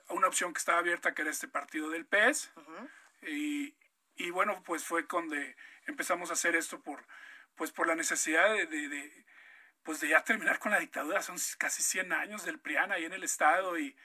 [0.08, 2.52] una opción que estaba abierta, que era este partido del PES.
[3.22, 3.74] y,
[4.16, 5.36] y, bueno, pues fue cuando
[5.86, 7.04] empezamos a hacer esto por,
[7.54, 9.26] pues por la necesidad de, de, de,
[9.82, 11.22] pues de ya terminar con la dictadura.
[11.22, 13.96] Son casi 100 años del PRIAN ahí en el Estado y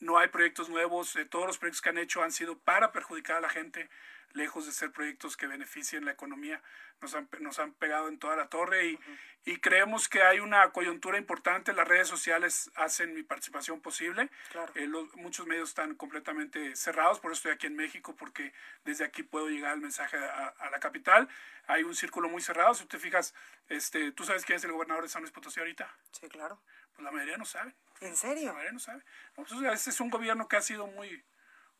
[0.00, 3.36] no hay proyectos nuevos, eh, todos los proyectos que han hecho han sido para perjudicar
[3.36, 3.88] a la gente,
[4.36, 6.62] lejos de ser proyectos que beneficien la economía,
[7.00, 8.98] nos han, nos han pegado en toda la torre y,
[9.44, 14.30] y creemos que hay una coyuntura importante, las redes sociales hacen mi participación posible,
[14.74, 18.52] eh, muchos medios están completamente cerrados, por eso estoy aquí en México, porque
[18.84, 21.28] desde aquí puedo llegar el mensaje a, a, la capital,
[21.66, 23.34] hay un círculo muy cerrado, si te fijas,
[23.68, 25.92] este, ¿tú sabes quién es el gobernador de San Luis Potosí ahorita?
[26.12, 26.60] Sí, claro.
[26.94, 27.74] Pues la mayoría no sabe.
[28.00, 28.46] ¿En serio?
[28.46, 29.02] La mayoría no sabe.
[29.36, 31.24] No, pues, este es un gobierno que ha sido muy,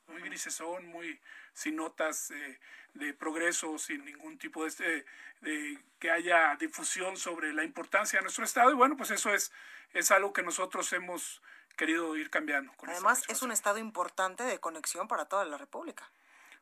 [0.07, 1.21] muy grisesón, muy
[1.57, 2.61] sin notas eh,
[2.93, 5.07] de progreso, sin ningún tipo de, este,
[5.41, 9.51] de que haya difusión sobre la importancia de nuestro estado y bueno, pues eso es
[9.93, 11.43] es algo que nosotros hemos
[11.77, 12.73] querido ir cambiando.
[12.87, 16.11] Además es un estado importante de conexión para toda la República.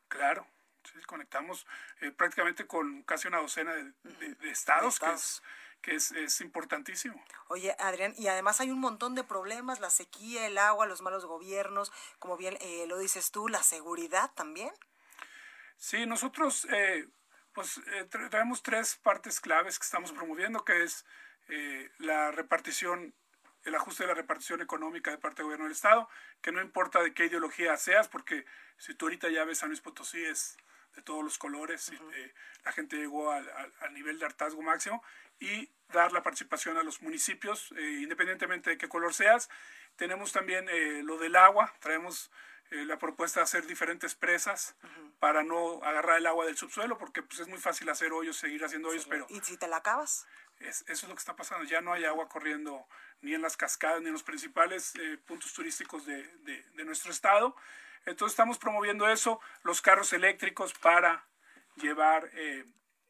[0.07, 0.47] Claro,
[0.83, 1.65] sí, conectamos
[2.01, 3.93] eh, prácticamente con casi una docena de,
[4.35, 5.41] de, estados, que es
[5.85, 7.23] que es, es, importantísimo.
[7.47, 11.25] Oye, Adrián, y además hay un montón de problemas, la sequía, el agua, los malos
[11.25, 14.71] gobiernos, como bien eh, lo dices tú, la seguridad también.
[15.77, 17.07] Sí, nosotros eh,
[17.53, 21.05] pues eh, traemos tres partes claves que estamos promoviendo, que es
[21.47, 23.13] eh, la repartición,
[23.63, 26.09] el ajuste de la repartición económica de parte del gobierno del Estado,
[26.41, 28.45] que no importa de qué ideología seas, porque
[28.77, 30.57] si tú ahorita ya ves a Luis Potosí es
[30.95, 35.01] de todos los colores, y, eh, la gente llegó al, al, nivel de hartazgo máximo,
[35.39, 39.49] y dar la participación a los municipios, eh, independientemente de qué color seas.
[39.95, 42.31] Tenemos también eh, lo del agua, traemos
[42.71, 44.75] eh, la propuesta de hacer diferentes presas
[45.19, 48.63] para no agarrar el agua del subsuelo, porque pues, es muy fácil hacer hoyos, seguir
[48.65, 49.25] haciendo hoyos, pero...
[49.29, 50.27] ¿Y si te la acabas?
[50.59, 52.87] Es, eso es lo que está pasando, ya no hay agua corriendo
[53.21, 54.93] ni en las cascadas, ni en los principales
[55.25, 57.55] puntos turísticos de, de, de nuestro estado.
[58.05, 61.27] Entonces estamos promoviendo eso, los carros eléctricos para
[61.75, 62.29] llevar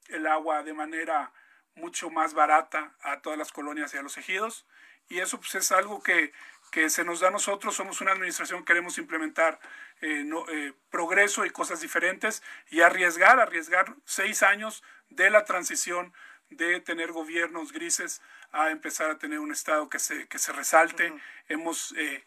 [0.07, 1.31] el agua de manera
[1.75, 4.65] mucho más barata a todas las colonias y a los ejidos.
[5.07, 6.33] Y eso pues, es algo que,
[6.71, 7.75] que se nos da a nosotros.
[7.75, 9.59] Somos una administración que queremos implementar
[10.01, 16.13] eh, no, eh, progreso y cosas diferentes y arriesgar, arriesgar seis años de la transición
[16.49, 21.13] de tener gobiernos grises a empezar a tener un Estado que se, que se resalte.
[21.47, 22.23] hemos, eh,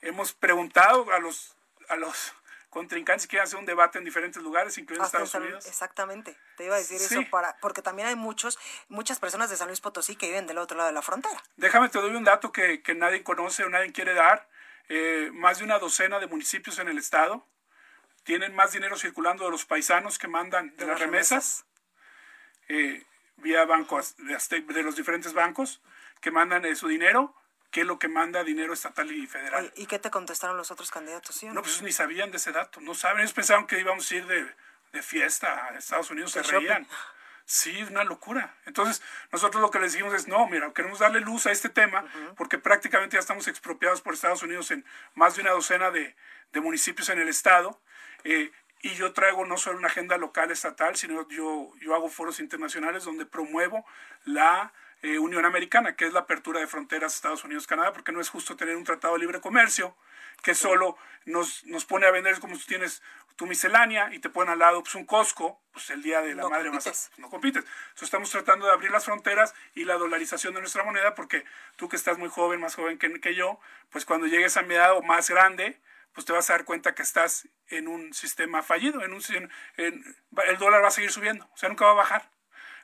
[0.00, 1.56] hemos preguntado a los,
[1.88, 2.34] a los
[2.72, 5.66] contrincantes quieren hacer un debate en diferentes lugares, incluyendo Estados Unidos.
[5.66, 8.58] Exactamente, te iba a decir eso para, porque también hay muchos,
[8.88, 11.40] muchas personas de San Luis Potosí que viven del otro lado de la frontera.
[11.56, 14.48] Déjame, te doy un dato que, que nadie conoce o nadie quiere dar.
[14.88, 17.46] Eh, más de una docena de municipios en el estado
[18.24, 21.66] tienen más dinero circulando de los paisanos que mandan de, las remesas,
[22.68, 23.04] eh,
[23.36, 25.82] vía bancos, de, los diferentes bancos
[26.22, 27.34] que mandan eh, su dinero
[27.72, 29.72] qué es lo que manda dinero estatal y federal.
[29.74, 31.42] ¿Y qué te contestaron los otros candidatos?
[31.42, 31.62] no?
[31.62, 34.46] pues ni sabían de ese dato, no saben, ellos pensaban que íbamos a ir de,
[34.92, 36.86] de fiesta a Estados Unidos, se reían.
[37.44, 38.54] Sí, es una locura.
[38.66, 42.04] Entonces, nosotros lo que les dijimos es, no, mira, queremos darle luz a este tema
[42.36, 46.14] porque prácticamente ya estamos expropiados por Estados Unidos en más de una docena de,
[46.52, 47.80] de municipios en el estado.
[48.22, 52.38] Eh, y yo traigo no solo una agenda local estatal, sino yo, yo hago foros
[52.38, 53.84] internacionales donde promuevo
[54.24, 58.28] la eh, Unión Americana, que es la apertura de fronteras Estados Unidos-Canadá, porque no es
[58.28, 59.96] justo tener un tratado de libre comercio
[60.42, 63.02] que solo nos, nos pone a vender como tú tienes
[63.36, 66.48] tu miscelánea y te ponen al lado pues, un Costco, pues el día de la
[66.48, 67.10] madre compites.
[67.16, 67.64] no compites.
[67.64, 71.44] Entonces estamos tratando de abrir las fronteras y la dolarización de nuestra moneda, porque
[71.76, 73.58] tú que estás muy joven, más joven que, que yo,
[73.90, 75.80] pues cuando llegues a mi edad o más grande,
[76.12, 79.22] pues te vas a dar cuenta que estás en un sistema fallido, en un
[79.76, 82.30] en, el dólar va a seguir subiendo, o sea, nunca va a bajar.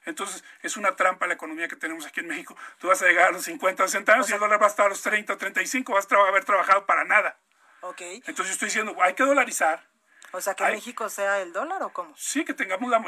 [0.08, 2.56] Entonces, es una trampa la economía que tenemos aquí en México.
[2.78, 4.86] Tú vas a llegar a los 50, 60 años y el dólar va a estar
[4.86, 7.38] a los 30, 35, vas a haber trabajado para nada.
[7.82, 8.00] Ok.
[8.00, 9.86] Entonces, yo estoy diciendo, hay que dolarizar.
[10.32, 12.14] O sea, que México sea el dólar o cómo?
[12.16, 13.02] Sí, que tengamos la,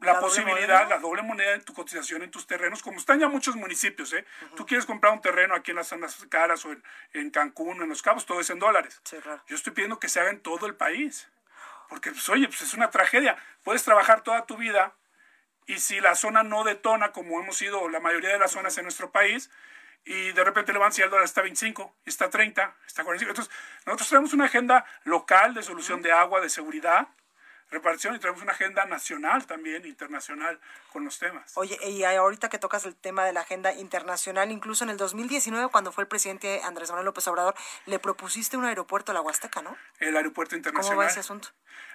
[0.00, 3.56] la, posibilidad, la doble moneda en tu cotización en tus terrenos, como están ya muchos
[3.56, 4.12] municipios.
[4.14, 4.24] ¿eh?
[4.54, 7.82] Tú quieres comprar un terreno aquí en las zonas caras o en, en Cancún o
[7.82, 9.00] en Los Cabos, todo es en dólares.
[9.04, 9.42] Sí, claro.
[9.46, 11.28] Yo estoy pidiendo que se haga en todo el país.
[11.88, 13.36] Porque, pues, oye, pues es una tragedia.
[13.62, 14.94] Puedes trabajar toda tu vida
[15.66, 18.84] y si la zona no detona, como hemos sido la mayoría de las zonas en
[18.84, 19.50] nuestro país,
[20.04, 23.30] y de repente le van si el dólar está 25, está 30, está 45.
[23.30, 27.08] Entonces, nosotros tenemos una agenda local de solución de agua, de seguridad,
[27.70, 30.60] repartición y traemos una agenda nacional también, internacional,
[30.92, 31.52] con los temas.
[31.56, 35.68] Oye, y ahorita que tocas el tema de la agenda internacional, incluso en el 2019,
[35.72, 37.56] cuando fue el presidente Andrés Manuel López Obrador,
[37.86, 39.76] le propusiste un aeropuerto a la Huasteca, ¿no?
[39.98, 40.96] El aeropuerto internacional.
[40.96, 41.48] ¿Cómo va ese asunto?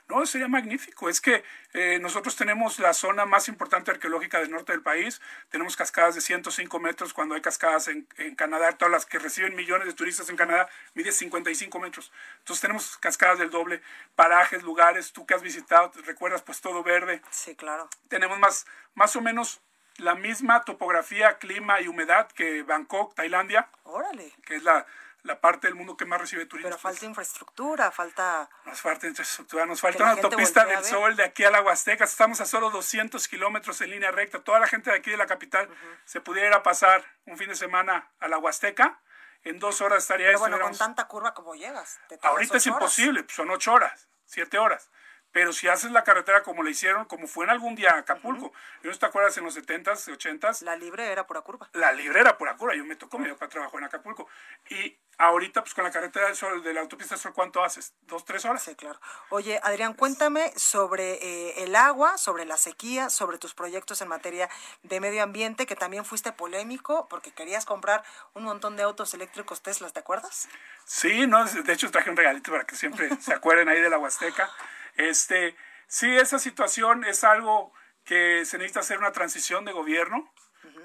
[0.08, 1.10] No, sería magnífico.
[1.10, 1.44] Es que
[1.74, 5.22] eh, nosotros tenemos la zona más importante arqueológica del norte del país.
[5.50, 8.72] Tenemos cascadas de 105 metros cuando hay cascadas en, en Canadá.
[8.74, 12.12] Todas las que reciben millones de turistas en Canadá mide 55 metros.
[12.40, 13.82] Entonces tenemos cascadas del doble,
[14.16, 15.12] parajes, lugares.
[15.14, 17.22] Tú que has visitado, te recuerdas, pues todo verde.
[17.30, 17.90] Sí, claro.
[18.08, 19.62] Tenemos más, más o menos
[19.98, 23.70] la misma topografía, clima y humedad que Bangkok, Tailandia.
[23.84, 24.34] Órale.
[24.46, 24.86] Que es la,
[25.24, 26.72] la parte del mundo que más recibe turistas.
[26.72, 28.50] Pero falta infraestructura, falta...
[28.66, 32.06] Nos falta infraestructura, nos falta una autopista del sol de aquí a la Huasteca.
[32.06, 34.44] Estamos a solo 200 kilómetros en línea recta.
[34.44, 35.70] Toda la gente de aquí de la capital
[36.06, 39.00] se pudiera pasar un fin de semana a la Huasteca.
[39.44, 42.00] En dos horas estaría Pero bueno, con tanta curva como llegas.
[42.22, 44.92] Ahorita es imposible, pues, son ocho horas, siete horas.
[45.32, 48.52] Pero si haces la carretera como le hicieron, como fue en algún día a Acapulco,
[48.84, 50.64] ¿no te acuerdas en los 70s, 80s?
[50.64, 51.70] La libre era pura curva.
[51.74, 54.28] La libre era pura curva, yo me tocó, me dio para trabajo en Acapulco.
[54.70, 57.94] Y ahorita, pues con la carretera del sol, de la autopista del sol, ¿cuánto haces?
[58.02, 58.64] ¿Dos, tres horas?
[58.64, 59.00] Sí, claro.
[59.30, 64.50] Oye, Adrián, cuéntame sobre eh, el agua, sobre la sequía, sobre tus proyectos en materia
[64.84, 68.04] de medio ambiente, que también fuiste polémico porque querías comprar
[68.34, 70.50] un montón de autos eléctricos Tesla, ¿te acuerdas?
[70.86, 73.98] Sí, no, de hecho traje un regalito para que siempre se acuerden ahí de la
[73.98, 74.50] Huasteca.
[74.96, 75.56] Este,
[75.88, 77.74] sí, esa situación es algo
[78.04, 80.32] que se necesita hacer una transición de gobierno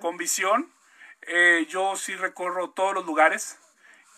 [0.00, 0.72] con visión.
[1.22, 3.58] Eh, yo sí recorro todos los lugares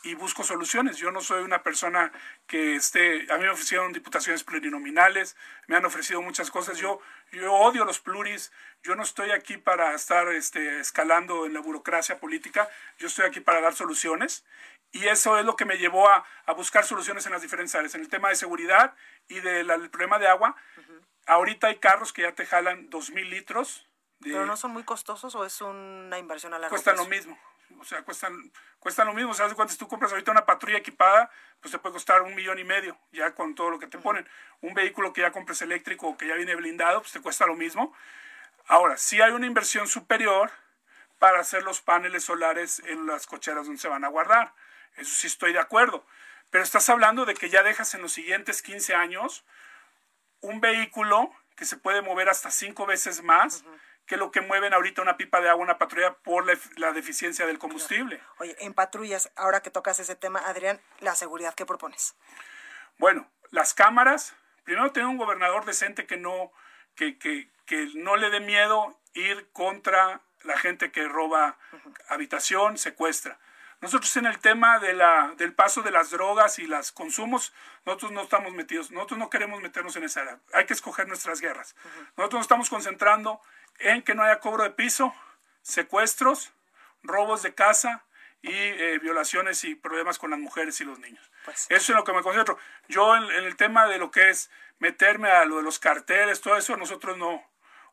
[0.02, 0.96] y busco soluciones.
[0.96, 2.12] Yo no soy una persona
[2.46, 5.36] que esté, a mí me ofrecieron diputaciones plurinominales,
[5.66, 6.78] me han ofrecido muchas cosas.
[6.78, 7.00] Yo,
[7.32, 12.18] yo odio los pluris, yo no estoy aquí para estar este, escalando en la burocracia
[12.18, 12.68] política,
[12.98, 14.44] yo estoy aquí para dar soluciones
[14.92, 17.94] y eso es lo que me llevó a, a buscar soluciones en las diferentes áreas,
[17.94, 18.94] en el tema de seguridad
[19.28, 20.56] y del problema de agua.
[21.26, 23.86] Ahorita hay carros que ya te jalan 2.000 litros.
[24.20, 27.08] ¿Pero no son muy costosos o es una inversión a largo Cuestan plazo?
[27.08, 27.38] lo mismo.
[27.78, 29.34] O sea, cuestan, cuestan lo mismo.
[29.34, 29.72] ¿Sabes cuánto?
[29.72, 31.30] Si tú compras ahorita una patrulla equipada,
[31.60, 34.26] pues te puede costar un millón y medio, ya con todo lo que te ponen.
[34.62, 37.54] Un vehículo que ya compres eléctrico o que ya viene blindado, pues te cuesta lo
[37.54, 37.94] mismo.
[38.66, 40.50] Ahora, sí hay una inversión superior
[41.18, 44.54] para hacer los paneles solares en las cocheras donde se van a guardar.
[44.96, 46.04] Eso sí estoy de acuerdo.
[46.50, 49.44] Pero estás hablando de que ya dejas en los siguientes 15 años
[50.40, 53.64] un vehículo que se puede mover hasta cinco veces más
[54.06, 57.46] que lo que mueven ahorita una pipa de agua, una patrulla, por la, la deficiencia
[57.46, 58.20] del combustible.
[58.38, 62.16] Oye, en patrullas, ahora que tocas ese tema, Adrián, la seguridad, ¿qué propones?
[62.96, 64.34] Bueno, las cámaras,
[64.64, 66.52] primero tener un gobernador decente que no,
[66.94, 71.58] que, que, que no le dé miedo ir contra la gente que roba
[72.08, 73.38] habitación, secuestra.
[73.80, 77.52] Nosotros en el tema de la, del paso de las drogas y los consumos,
[77.86, 80.38] nosotros no estamos metidos, nosotros no queremos meternos en esa área.
[80.52, 81.76] Hay que escoger nuestras guerras.
[82.16, 83.40] Nosotros nos estamos concentrando
[83.78, 85.14] en que no haya cobro de piso,
[85.62, 86.52] secuestros,
[87.02, 88.04] robos de casa
[88.42, 91.30] y eh, violaciones y problemas con las mujeres y los niños.
[91.44, 92.58] Pues Eso es en lo que me concentro.
[92.88, 94.50] Yo en, en el tema de lo que es
[94.80, 97.44] meterme a lo de los carteles, todo eso, nosotros no.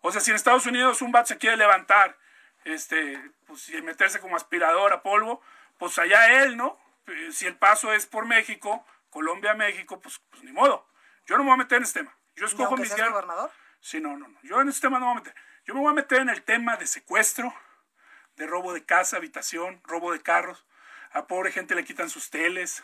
[0.02, 2.18] O sea, si en Estados Unidos un bat se quiere levantar,
[2.64, 5.42] este, pues y meterse como aspirador a polvo,
[5.78, 6.78] pues allá él, ¿no?
[7.08, 10.88] Eh, Si el paso es por México, Colombia, México, pues, pues ni modo.
[11.26, 12.16] Yo no me voy a meter en este tema.
[12.36, 13.52] Yo ¿Y escojo mis seas gobernador?
[13.80, 14.40] Sí, no, no, no.
[14.44, 15.36] Yo en este tema no me voy a meter.
[15.66, 17.54] Yo me voy a meter en el tema de secuestro,
[18.36, 20.66] de robo de casa, habitación, robo de carros.
[21.12, 22.84] A pobre gente le quitan sus teles.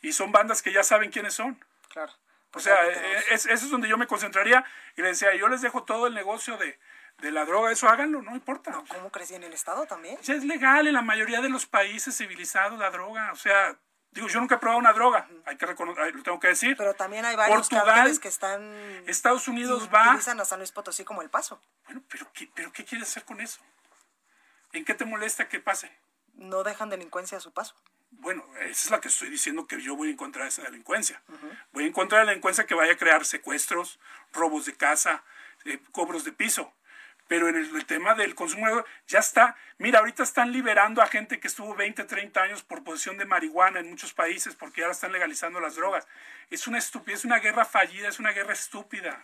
[0.00, 1.62] Y son bandas que ya saben quiénes son.
[1.90, 2.12] Claro.
[2.12, 2.18] O
[2.52, 4.64] Pues sea, ahí eh, es- eso es donde yo me concentraría
[4.96, 6.78] y le decía, yo les dejo todo el negocio de,
[7.18, 8.82] de la droga, eso háganlo, no importa.
[8.88, 10.18] ¿Cómo crecí en el Estado también?
[10.22, 13.32] Ya es legal en la mayoría de los países civilizados la droga.
[13.32, 13.76] O sea,
[14.10, 16.76] digo, yo nunca he probado una droga, hay que reconocer, lo tengo que decir.
[16.76, 18.62] Pero también hay varios Portugal, que están...
[19.06, 20.10] Estados Unidos va.
[20.10, 21.60] utilizan a San Luis Potosí como el paso.
[21.86, 23.60] Bueno, pero ¿qué, pero ¿qué quieres hacer con eso?
[24.72, 25.90] ¿En qué te molesta que pase?
[26.34, 27.74] No dejan delincuencia a su paso.
[28.10, 31.22] Bueno, esa es la que estoy diciendo que yo voy en contra de esa delincuencia.
[31.72, 33.98] Voy en contra de la delincuencia que vaya a crear secuestros,
[34.32, 35.24] robos de casa,
[35.64, 36.72] eh, cobros de piso.
[37.28, 39.56] Pero en el, tema del consumo ya está.
[39.78, 43.80] Mira, ahorita están liberando a gente que estuvo 20, 30 años por posesión de marihuana
[43.80, 46.06] en muchos países porque ahora están legalizando las drogas.
[46.50, 49.20] Es una estupidez, es una guerra fallida, es una guerra estúpida.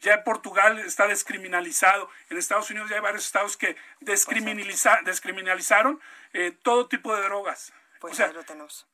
[0.00, 2.10] Ya en Portugal está descriminalizado.
[2.30, 6.00] En Estados Unidos ya hay varios estados que descriminaliza- descriminalizaron
[6.32, 7.72] eh, todo tipo de drogas.
[8.00, 8.86] Pues o sea, lo tenemos.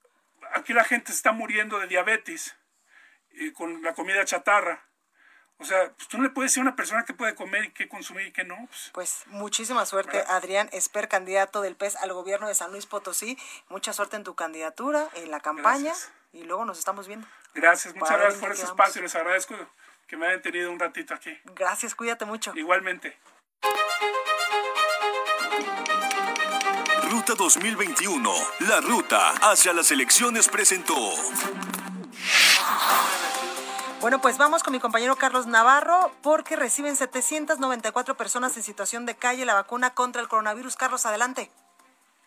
[0.53, 2.57] aquí la gente está muriendo de diabetes
[3.33, 4.83] eh, con la comida chatarra.
[5.59, 7.71] O sea, pues tú no le puedes decir a una persona qué puede comer y
[7.71, 8.57] qué consumir y qué no.
[8.67, 13.39] Pues, Pues muchísima suerte, Adrián Esper, candidato del PES al gobierno de San Luis Potosí.
[13.69, 15.85] Mucha suerte en tu candidatura, en la campaña.
[15.85, 16.13] Gracias.
[16.33, 17.27] Y luego nos estamos viendo.
[17.55, 19.03] gracias, muchas gracias por este espacio.
[19.03, 19.55] Les agradezco
[20.09, 21.39] que me hayan tenido un ratito aquí.
[21.45, 22.53] Gracias, cuídate mucho.
[22.57, 23.17] Igualmente.
[27.11, 30.95] Ruta 2021, la ruta hacia las elecciones presentó.
[34.05, 39.17] Bueno, pues vamos con mi compañero Carlos Navarro porque reciben 794 personas en situación de
[39.17, 40.77] calle la vacuna contra el coronavirus.
[40.77, 41.49] Carlos, adelante.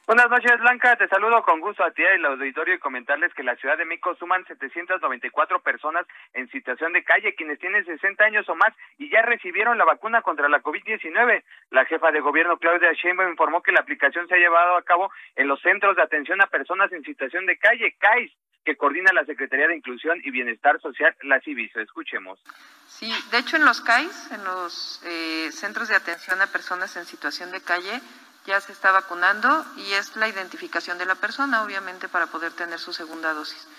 [0.08, 0.96] Buenas noches, Blanca.
[0.96, 3.86] Te saludo con gusto a ti y al auditorio y comentarles que la Ciudad de
[3.86, 9.12] México suman 794 personas en situación de calle, quienes tienen 60 años o más y
[9.12, 11.44] ya recibieron la vacuna contra la COVID-19.
[11.70, 15.12] La jefa de gobierno, Claudia Sheinbaum, informó que la aplicación se ha llevado a cabo
[15.36, 18.32] en los centros de atención a personas en situación de calle, CAIS,
[18.68, 21.80] que coordina la Secretaría de Inclusión y Bienestar Social, la CIVISO.
[21.80, 22.38] Escuchemos.
[22.86, 27.06] Sí, de hecho en los CAIS, en los eh, centros de atención a personas en
[27.06, 28.02] situación de calle,
[28.46, 29.48] ya se está vacunando
[29.78, 33.70] y es la identificación de la persona, obviamente, para poder tener su segunda dosis.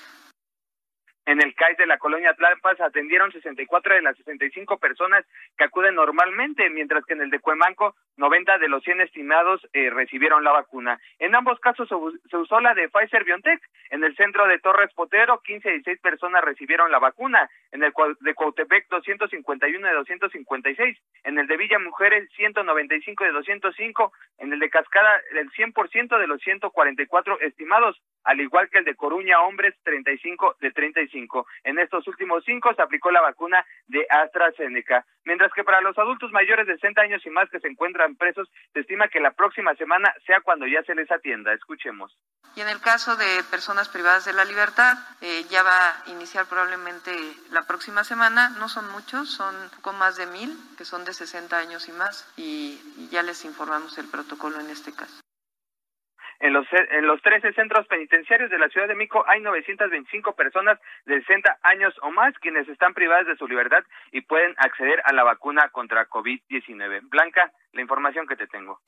[1.26, 5.22] En el CAIS de la colonia Tlalpas atendieron 64 de las 65 personas
[5.58, 9.90] que acuden normalmente, mientras que en el de Cuemanco 90 de los 100 estimados eh,
[9.90, 11.00] recibieron la vacuna.
[11.18, 13.60] En ambos casos se usó la de Pfizer BioNTech.
[13.90, 17.48] En el centro de Torres Potero 15 y 6 personas recibieron la vacuna.
[17.72, 20.98] En el de Cuautepec 251 de 256.
[21.24, 24.12] En el de Villa Mujeres 195 de 205.
[24.38, 28.94] En el de Cascada el 100% de los 144 estimados, al igual que el de
[28.94, 31.46] Coruña Hombres 35 de 35.
[31.64, 35.04] En estos últimos cinco se aplicó la vacuna de AstraZeneca.
[35.24, 38.48] Mientras que para los adultos mayores de 60 años y más que se encuentran presos,
[38.72, 41.52] se estima que la próxima semana sea cuando ya se les atienda.
[41.52, 42.16] Escuchemos.
[42.56, 46.46] Y en el caso de personas privadas de la libertad, eh, ya va a iniciar
[46.46, 47.12] probablemente
[47.50, 48.50] la próxima semana.
[48.50, 51.92] No son muchos, son un poco más de mil, que son de 60 años y
[51.92, 55.20] más, y ya les informamos el protocolo en este caso.
[56.40, 60.78] En los, en los 13 centros penitenciarios de la Ciudad de Mico hay 925 personas
[61.04, 65.12] de 60 años o más quienes están privadas de su libertad y pueden acceder a
[65.12, 67.08] la vacuna contra COVID-19.
[67.08, 68.80] Blanca, la información que te tengo.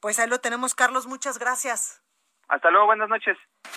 [0.00, 1.06] Pues ahí lo tenemos, Carlos.
[1.06, 2.03] Muchas gracias.
[2.48, 3.36] Hasta luego, buenas noches.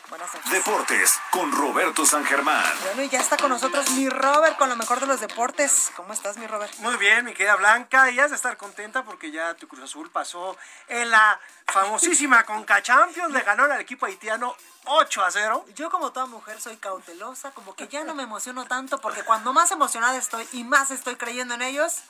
[0.09, 0.51] Buenas noches.
[0.51, 2.63] Deportes con Roberto San Germán.
[2.83, 5.91] Bueno, y ya está con nosotros mi Robert con lo mejor de los deportes.
[5.95, 6.73] ¿Cómo estás, mi Robert?
[6.79, 8.11] Muy bien, mi querida Blanca.
[8.11, 10.57] Y has de estar contenta porque ya tu Cruz Azul pasó
[10.87, 13.33] en la famosísima Conca Champions.
[13.33, 14.55] Le ganó al equipo haitiano
[14.85, 15.65] 8 a 0.
[15.75, 19.53] Yo como toda mujer soy cautelosa, como que ya no me emociono tanto porque cuando
[19.53, 22.03] más emocionada estoy y más estoy creyendo en ellos.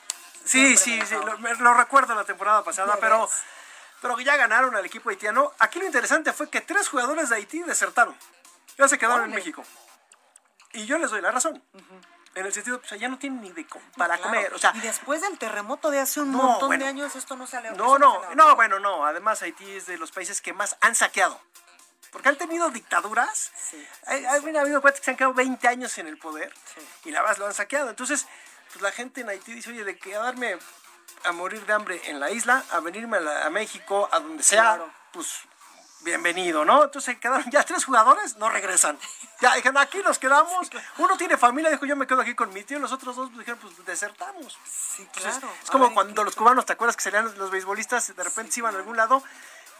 [0.45, 3.29] Sí, sí, sí, lo, lo, recuerdo la temporada pasada, pero
[4.01, 5.51] pero ya ganaron al equipo haitiano.
[5.59, 8.15] Aquí lo interesante fue que tres jugadores de Haití desertaron.
[8.77, 9.63] Ya se quedaron en México.
[10.73, 11.63] Y yo les doy la razón.
[12.35, 13.65] En el sentido, pues ya no tienen ni de
[13.97, 14.53] para comer.
[14.53, 17.71] O sea, y después del terremoto de hace un montón de años, esto no sale
[17.71, 19.05] No, no, no, bueno, no.
[19.05, 21.41] Además, Haití es de los países que más han saqueado.
[22.11, 23.51] Porque han tenido dictaduras.
[23.55, 23.83] Sí.
[24.05, 26.53] Ha, habido cuentas que se han quedado 20 años en el poder.
[27.05, 27.89] Y la verdad lo han saqueado.
[27.89, 28.27] Entonces,
[28.71, 30.59] pues la gente en Haití dice, oye, de quedarme
[31.23, 34.79] a morir de hambre en la isla, a venirme a, México, a donde sea,
[35.11, 35.41] pues
[36.01, 36.83] bienvenido, ¿no?
[36.83, 38.97] Entonces quedaron ya tres jugadores, no regresan.
[39.41, 40.69] Ya dijeron, aquí nos quedamos.
[40.97, 42.79] Uno tiene familia, dijo, yo me quedo aquí con mi tío.
[42.79, 44.57] Los otros dos dijeron, pues desertamos.
[44.65, 45.49] Sí, claro.
[45.63, 48.15] es como cuando los cubanos, ¿te acuerdas que serían los beisbolistas?
[48.15, 49.21] De repente se iban a algún lado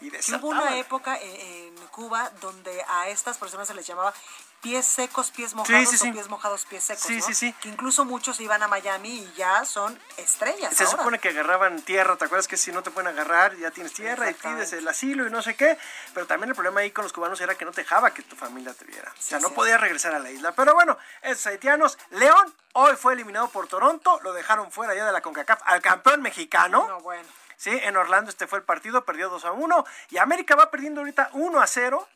[0.01, 0.11] y.
[0.35, 4.13] Hubo una época en Cuba donde a estas personas se les llamaba
[4.61, 7.03] pies secos, pies mojados o pies mojados, pies secos.
[7.03, 7.53] Sí, sí, sí.
[7.61, 10.75] Que incluso muchos iban a Miami y ya son estrellas.
[10.75, 13.93] Se supone que agarraban tierra, ¿te acuerdas que si no te pueden agarrar ya tienes
[13.93, 15.77] tierra y tienes el asilo y no sé qué?
[16.13, 18.35] Pero también el problema ahí con los cubanos era que no te dejaba que tu
[18.35, 19.11] familia te viera.
[19.11, 20.51] o sea, no podías regresar a la isla.
[20.53, 25.11] Pero bueno, esos haitianos, León hoy fue eliminado por Toronto, lo dejaron fuera ya de
[25.11, 26.87] la CONCACAF al campeón mexicano.
[26.87, 27.27] No, bueno.
[27.57, 31.01] Sí, en Orlando este fue el partido, perdió 2 a 1 y América va perdiendo
[31.01, 32.07] ahorita 1 a 0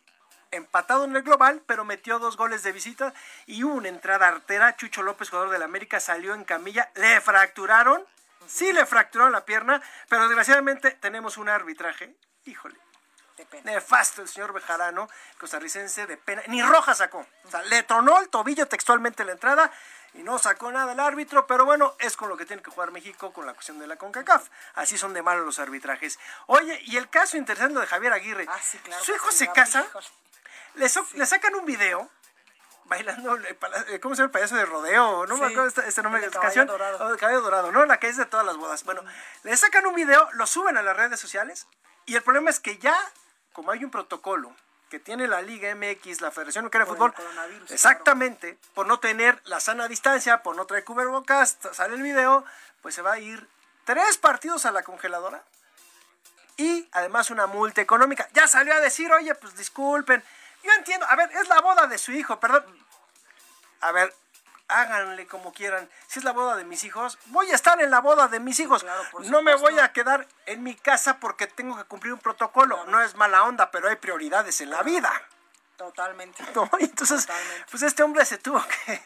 [0.51, 3.13] empatado en el global, pero metió dos goles de visita
[3.45, 4.75] y una entrada artera.
[4.75, 8.05] Chucho López, jugador del América, salió en camilla, le fracturaron,
[8.45, 12.15] sí le fracturaron la pierna, pero desgraciadamente tenemos un arbitraje,
[12.45, 12.77] híjole.
[13.63, 16.43] Nefasto el señor Bejarano, costarricense de pena.
[16.47, 17.25] Ni roja sacó.
[17.45, 19.71] O sea, le tronó el tobillo textualmente en la entrada
[20.13, 22.91] y no sacó nada el árbitro, pero bueno, es con lo que tiene que jugar
[22.91, 24.49] México con la cuestión de la CONCACAF.
[24.75, 26.19] Así son de malos los arbitrajes.
[26.47, 28.45] Oye, y el caso interesante de Javier Aguirre.
[28.49, 29.85] Ah, sí, claro Su hijo se casa,
[30.75, 32.09] le, sacan un video
[32.85, 33.37] bailando,
[34.01, 35.25] ¿cómo se llama el payaso de rodeo?
[35.27, 36.67] No me acuerdo este, este nombre de la canción.
[36.67, 37.13] Dorado.
[37.13, 37.85] Oh, caballo dorado, ¿no?
[37.85, 38.83] La que es de todas las bodas.
[38.83, 39.01] Bueno,
[39.43, 41.67] le sacan un video, lo suben a las redes sociales
[42.05, 42.97] y el problema es que ya,
[43.53, 44.53] como hay un protocolo
[44.91, 47.13] que tiene la Liga MX, la Federación Mexicana de Fútbol,
[47.69, 52.43] exactamente, por no tener la sana distancia, por no traer cubrebocas, sale el video,
[52.81, 53.47] pues se va a ir
[53.85, 55.43] tres partidos a la congeladora
[56.57, 58.27] y además una multa económica.
[58.33, 60.21] Ya salió a decir, oye, pues disculpen,
[60.61, 62.65] yo entiendo, a ver, es la boda de su hijo, perdón.
[63.79, 64.13] A ver,
[64.71, 65.89] háganle como quieran.
[66.07, 68.59] Si es la boda de mis hijos, voy a estar en la boda de mis
[68.59, 68.85] hijos.
[69.19, 72.85] no me voy a quedar en mi casa porque tengo que cumplir un protocolo.
[72.85, 75.11] No es mala onda, pero hay prioridades en la vida.
[75.81, 76.43] Totalmente.
[76.79, 77.27] entonces,
[77.71, 79.01] pues este hombre se tuvo que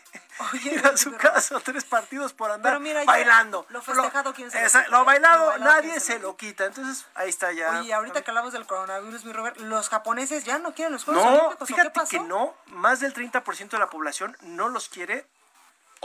[0.69, 3.65] ir a su casa tres partidos por andar bailando.
[3.69, 6.65] Lo festejado, ¿quién se lo, lo bailado, nadie se, lo quita.
[6.65, 7.79] Entonces, ahí está ya.
[7.79, 11.23] Oye, ahorita que hablamos del coronavirus, mi Robert, los japoneses ya no quieren los Juegos
[11.23, 15.25] no, Fíjate que no, más del 30% de la población no los quiere.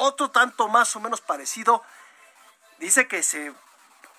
[0.03, 1.85] Otro tanto más o menos parecido
[2.79, 3.53] dice que se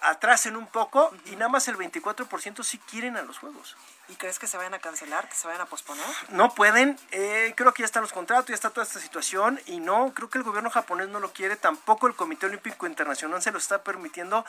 [0.01, 3.75] atrasen un poco y nada más el 24% sí quieren a los Juegos.
[4.07, 6.05] ¿Y crees que se vayan a cancelar, que se vayan a posponer?
[6.29, 9.79] No pueden, eh, creo que ya están los contratos, ya está toda esta situación y
[9.79, 13.51] no, creo que el gobierno japonés no lo quiere, tampoco el Comité Olímpico Internacional se
[13.51, 14.45] lo está permitiendo,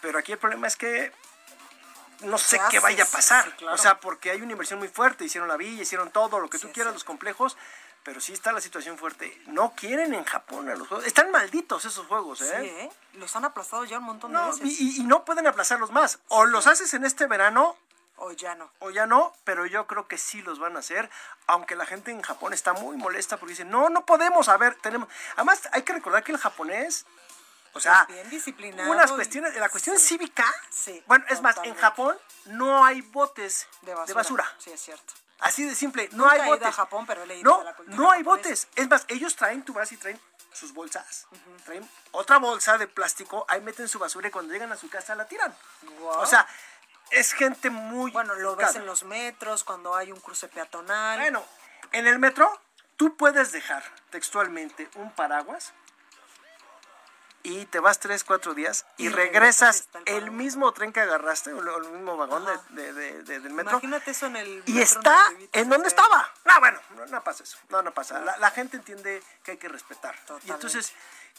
[0.00, 1.12] pero aquí el problema es que
[2.20, 5.48] no sé qué vaya a pasar, o sea, porque hay una inversión muy fuerte, hicieron
[5.48, 7.56] la villa, hicieron todo, lo que tú quieras, los complejos,
[8.02, 9.40] pero sí está la situación fuerte.
[9.46, 11.06] No quieren en Japón a los juegos.
[11.06, 12.56] Están malditos esos juegos, ¿eh?
[12.60, 12.90] Sí, ¿eh?
[13.14, 14.80] Los han aplazado ya un montón de veces.
[14.80, 16.18] Y, y, no pueden aplazarlos más.
[16.28, 17.76] O los haces en este verano
[18.18, 18.70] o ya no.
[18.80, 21.08] O ya no, pero yo creo que sí los van a hacer,
[21.46, 24.74] aunque la gente en Japón está muy molesta porque dicen, no, no podemos, a ver,
[24.76, 25.08] tenemos...
[25.36, 27.06] Además, hay que recordar que el japonés,
[27.74, 28.90] o sea, bien disciplinado.
[28.90, 33.94] Unas cuestiones, la cuestión cívica, sí, bueno, es más, en Japón no hay botes de
[33.94, 34.44] basura.
[34.58, 35.14] Sí, es cierto.
[35.40, 36.74] Así de simple, no hay botes.
[36.74, 38.68] Japón, pero no, no hay botes.
[38.74, 40.20] Es más, ellos traen, tu vas y traen
[40.52, 41.26] sus bolsas.
[41.64, 45.14] Traen otra bolsa de plástico, ahí meten su basura y cuando llegan a su casa
[45.14, 45.54] la tiran.
[46.00, 46.46] O sea,
[47.10, 48.10] es gente muy...
[48.10, 51.20] Bueno, lo ves en los metros, cuando hay un cruce peatonal.
[51.20, 51.44] Bueno,
[51.92, 52.60] en el metro
[52.96, 55.72] tú puedes dejar textualmente un paraguas
[57.48, 61.88] y te vas tres, cuatro días y, regresas el, mismo tren que agarraste, o el
[61.90, 63.72] mismo vagón de, del metro.
[63.72, 65.18] Imagínate eso en el Y está
[65.52, 66.30] en donde estaba.
[66.44, 66.78] No, bueno,
[67.08, 67.56] no, pasa eso.
[67.70, 68.20] No, no pasa.
[68.20, 70.14] La, gente entiende que hay que respetar.
[70.44, 70.92] Y entonces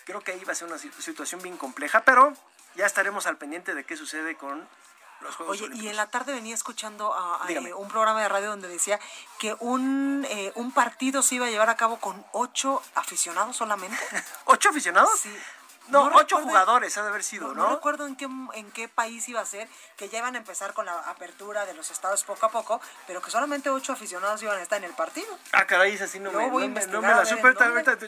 [0.06, 2.34] creo que ahí va a ser una situación bien compleja, pero
[2.76, 4.68] ya estaremos al pendiente de qué sucede con
[5.48, 7.46] Oye, y en la tarde venía escuchando a,
[7.76, 9.02] un programa de radio donde decía
[9.38, 13.98] que un, eh, un partido se iba a llevar a cabo con ocho aficionados solamente.
[14.46, 15.20] ¿Ocho aficionados?
[15.20, 15.38] Sí.
[15.90, 17.64] No, ocho jugadores ha de haber sido, ¿no?
[17.64, 19.68] No recuerdo en qué, en qué país iba a ser,
[19.98, 23.22] que ya iban a empezar con la apertura de los estados poco a poco, pero
[23.22, 25.28] que solamente ocho aficionados iban a estar en el partido.
[25.52, 27.54] Ah, caray, es así, no, me, no, me la supe.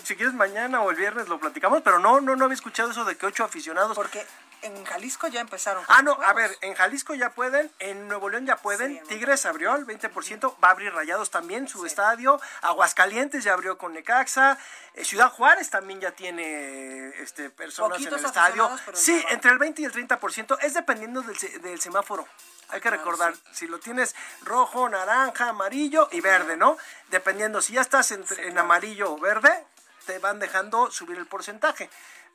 [0.03, 3.05] Si quieres mañana o el viernes lo platicamos, pero no, no, no había escuchado eso
[3.05, 3.95] de que ocho aficionados.
[3.95, 4.25] Porque
[4.61, 5.83] en Jalisco ya empezaron.
[5.87, 9.75] ah, no, a ver, en Jalisco ya pueden, en Nuevo León ya pueden, Tigres abrió
[9.75, 14.57] el 20%, va a abrir Rayados también su estadio, Aguascalientes ya abrió con Necaxa,
[14.93, 18.69] eh, Ciudad Juárez también ya tiene este, personas en el estadio.
[18.93, 22.27] Sí, entre el 20 y el 30%, es dependiendo del, del semáforo.
[22.69, 26.77] Hay que recordar, si lo tienes rojo, naranja, amarillo y verde, ¿no?
[27.09, 29.65] Dependiendo, si ya estás en amarillo o verde,
[30.05, 31.89] te van dejando subir el porcentaje.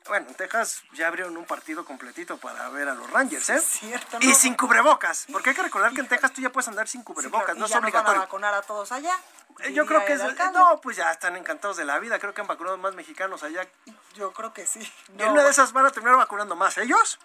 [0.07, 3.59] Bueno, en Texas ya abrieron un partido completito para ver a los Rangers, ¿eh?
[3.59, 6.87] cierto, Y sin cubrebocas, porque hay que recordar que en Texas tú ya puedes andar
[6.87, 8.13] sin cubrebocas, no es obligatorio.
[8.13, 9.15] van a vacunar a todos allá?
[9.59, 10.21] Eh, yo creo que es,
[10.53, 13.67] no, pues ya están encantados de la vida, creo que han vacunado más mexicanos allá.
[14.13, 14.79] Yo creo que sí.
[15.17, 17.19] Y una de esas van a terminar vacunando más ellos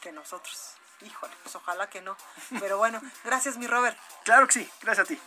[0.00, 0.74] que nosotros.
[1.02, 2.16] Híjole, pues ojalá que no.
[2.58, 3.96] Pero bueno, gracias mi Robert.
[4.24, 5.20] Claro que sí, gracias a ti.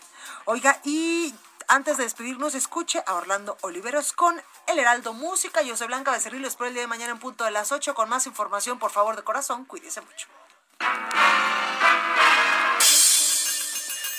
[0.46, 1.34] Oiga, y
[1.68, 5.62] antes de despedirnos, escuche a Orlando Oliveros con El Heraldo Música.
[5.62, 7.94] Yo soy Blanca Becerril, lo espero el día de mañana en punto de las 8
[7.94, 9.66] con más información, por favor, de corazón.
[9.66, 10.28] Cuídese mucho.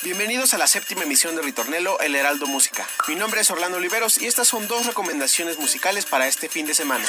[0.03, 2.87] Bienvenidos a la séptima emisión de Ritornelo, El Heraldo Música.
[3.09, 6.75] Mi nombre es Orlando Oliveros y estas son dos recomendaciones musicales para este fin de
[6.75, 7.07] semana.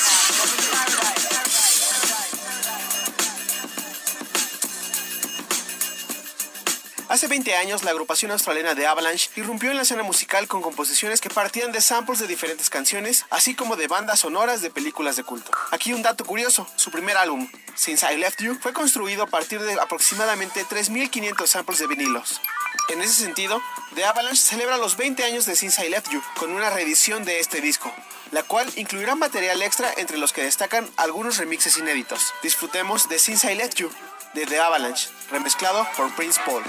[7.16, 11.22] Hace 20 años, la agrupación australiana de Avalanche irrumpió en la escena musical con composiciones
[11.22, 15.24] que partían de samples de diferentes canciones, así como de bandas sonoras de películas de
[15.24, 15.50] culto.
[15.72, 19.62] Aquí un dato curioso, su primer álbum, Since I Left You, fue construido a partir
[19.62, 22.42] de aproximadamente 3.500 samples de vinilos.
[22.90, 23.62] En ese sentido,
[23.96, 27.40] The Avalanche celebra los 20 años de Since I Left You con una reedición de
[27.40, 27.94] este disco,
[28.32, 32.34] la cual incluirá material extra entre los que destacan algunos remixes inéditos.
[32.44, 33.90] Disfrutemos de Since I Left You
[34.36, 36.62] de The Avalanche, remezclado por Prince Paul.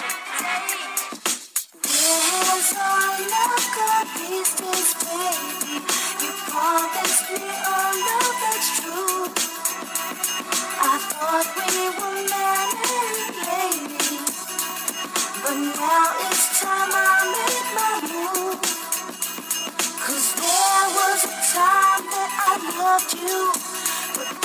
[20.07, 23.76] Cause there was a time that I loved you.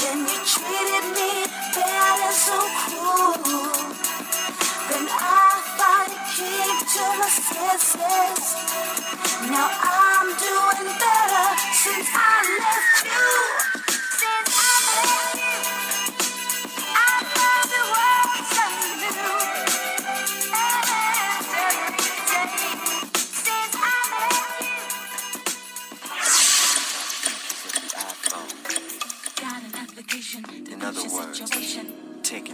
[0.02, 3.36] Then you treated me and so cruel.
[4.90, 8.56] Then I finally came jealous kisses.
[9.52, 13.81] Now I'm doing better since I left you.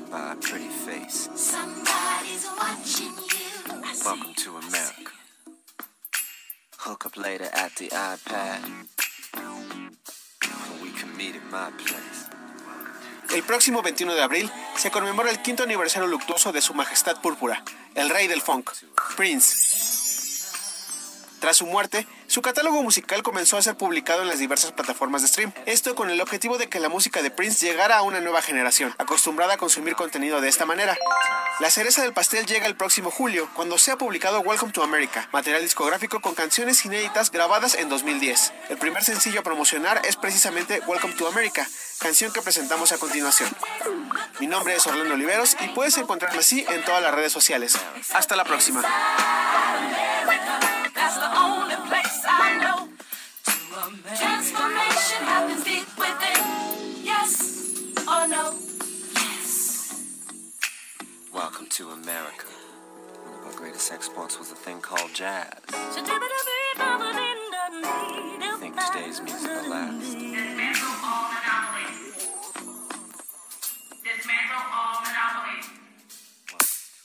[0.10, 1.30] By a pretty face.
[1.36, 3.82] Somebody's watching you.
[4.06, 5.12] Welcome to America.
[6.78, 8.64] Hook up later at the iPad.
[9.34, 12.26] And we can meet at my place.
[13.34, 17.62] El próximo 21 de abril se conmemora el quinto aniversario luctuoso de Su Majestad Púrpura,
[17.94, 18.72] el rey del funk,
[19.18, 20.07] Prince.
[21.40, 25.28] Tras su muerte, su catálogo musical comenzó a ser publicado en las diversas plataformas de
[25.28, 25.54] stream.
[25.68, 28.94] Esto con el objetivo de que la música de Prince llegara a una nueva generación,
[28.98, 30.98] acostumbrada a consumir contenido de esta manera.
[31.60, 35.62] La cereza del pastel llega el próximo julio, cuando sea publicado Welcome to America, material
[35.62, 38.54] discográfico con canciones inéditas grabadas en 2010.
[38.70, 41.68] El primer sencillo a promocionar es precisamente Welcome to America,
[42.00, 43.50] canción que presentamos a continuación.
[44.40, 47.78] Mi nombre es Orlando Oliveros y puedes encontrarme así en todas las redes sociales.
[48.14, 48.84] Hasta la próxima.
[50.98, 52.90] That's the only place I know.
[54.18, 56.42] Transformation happens deep within.
[57.06, 58.56] Yes or no?
[59.14, 60.04] Yes.
[61.32, 62.48] Welcome to America.
[62.48, 65.54] One of our greatest exports was a thing called jazz.
[65.70, 65.94] I
[68.60, 70.18] think today's music will last.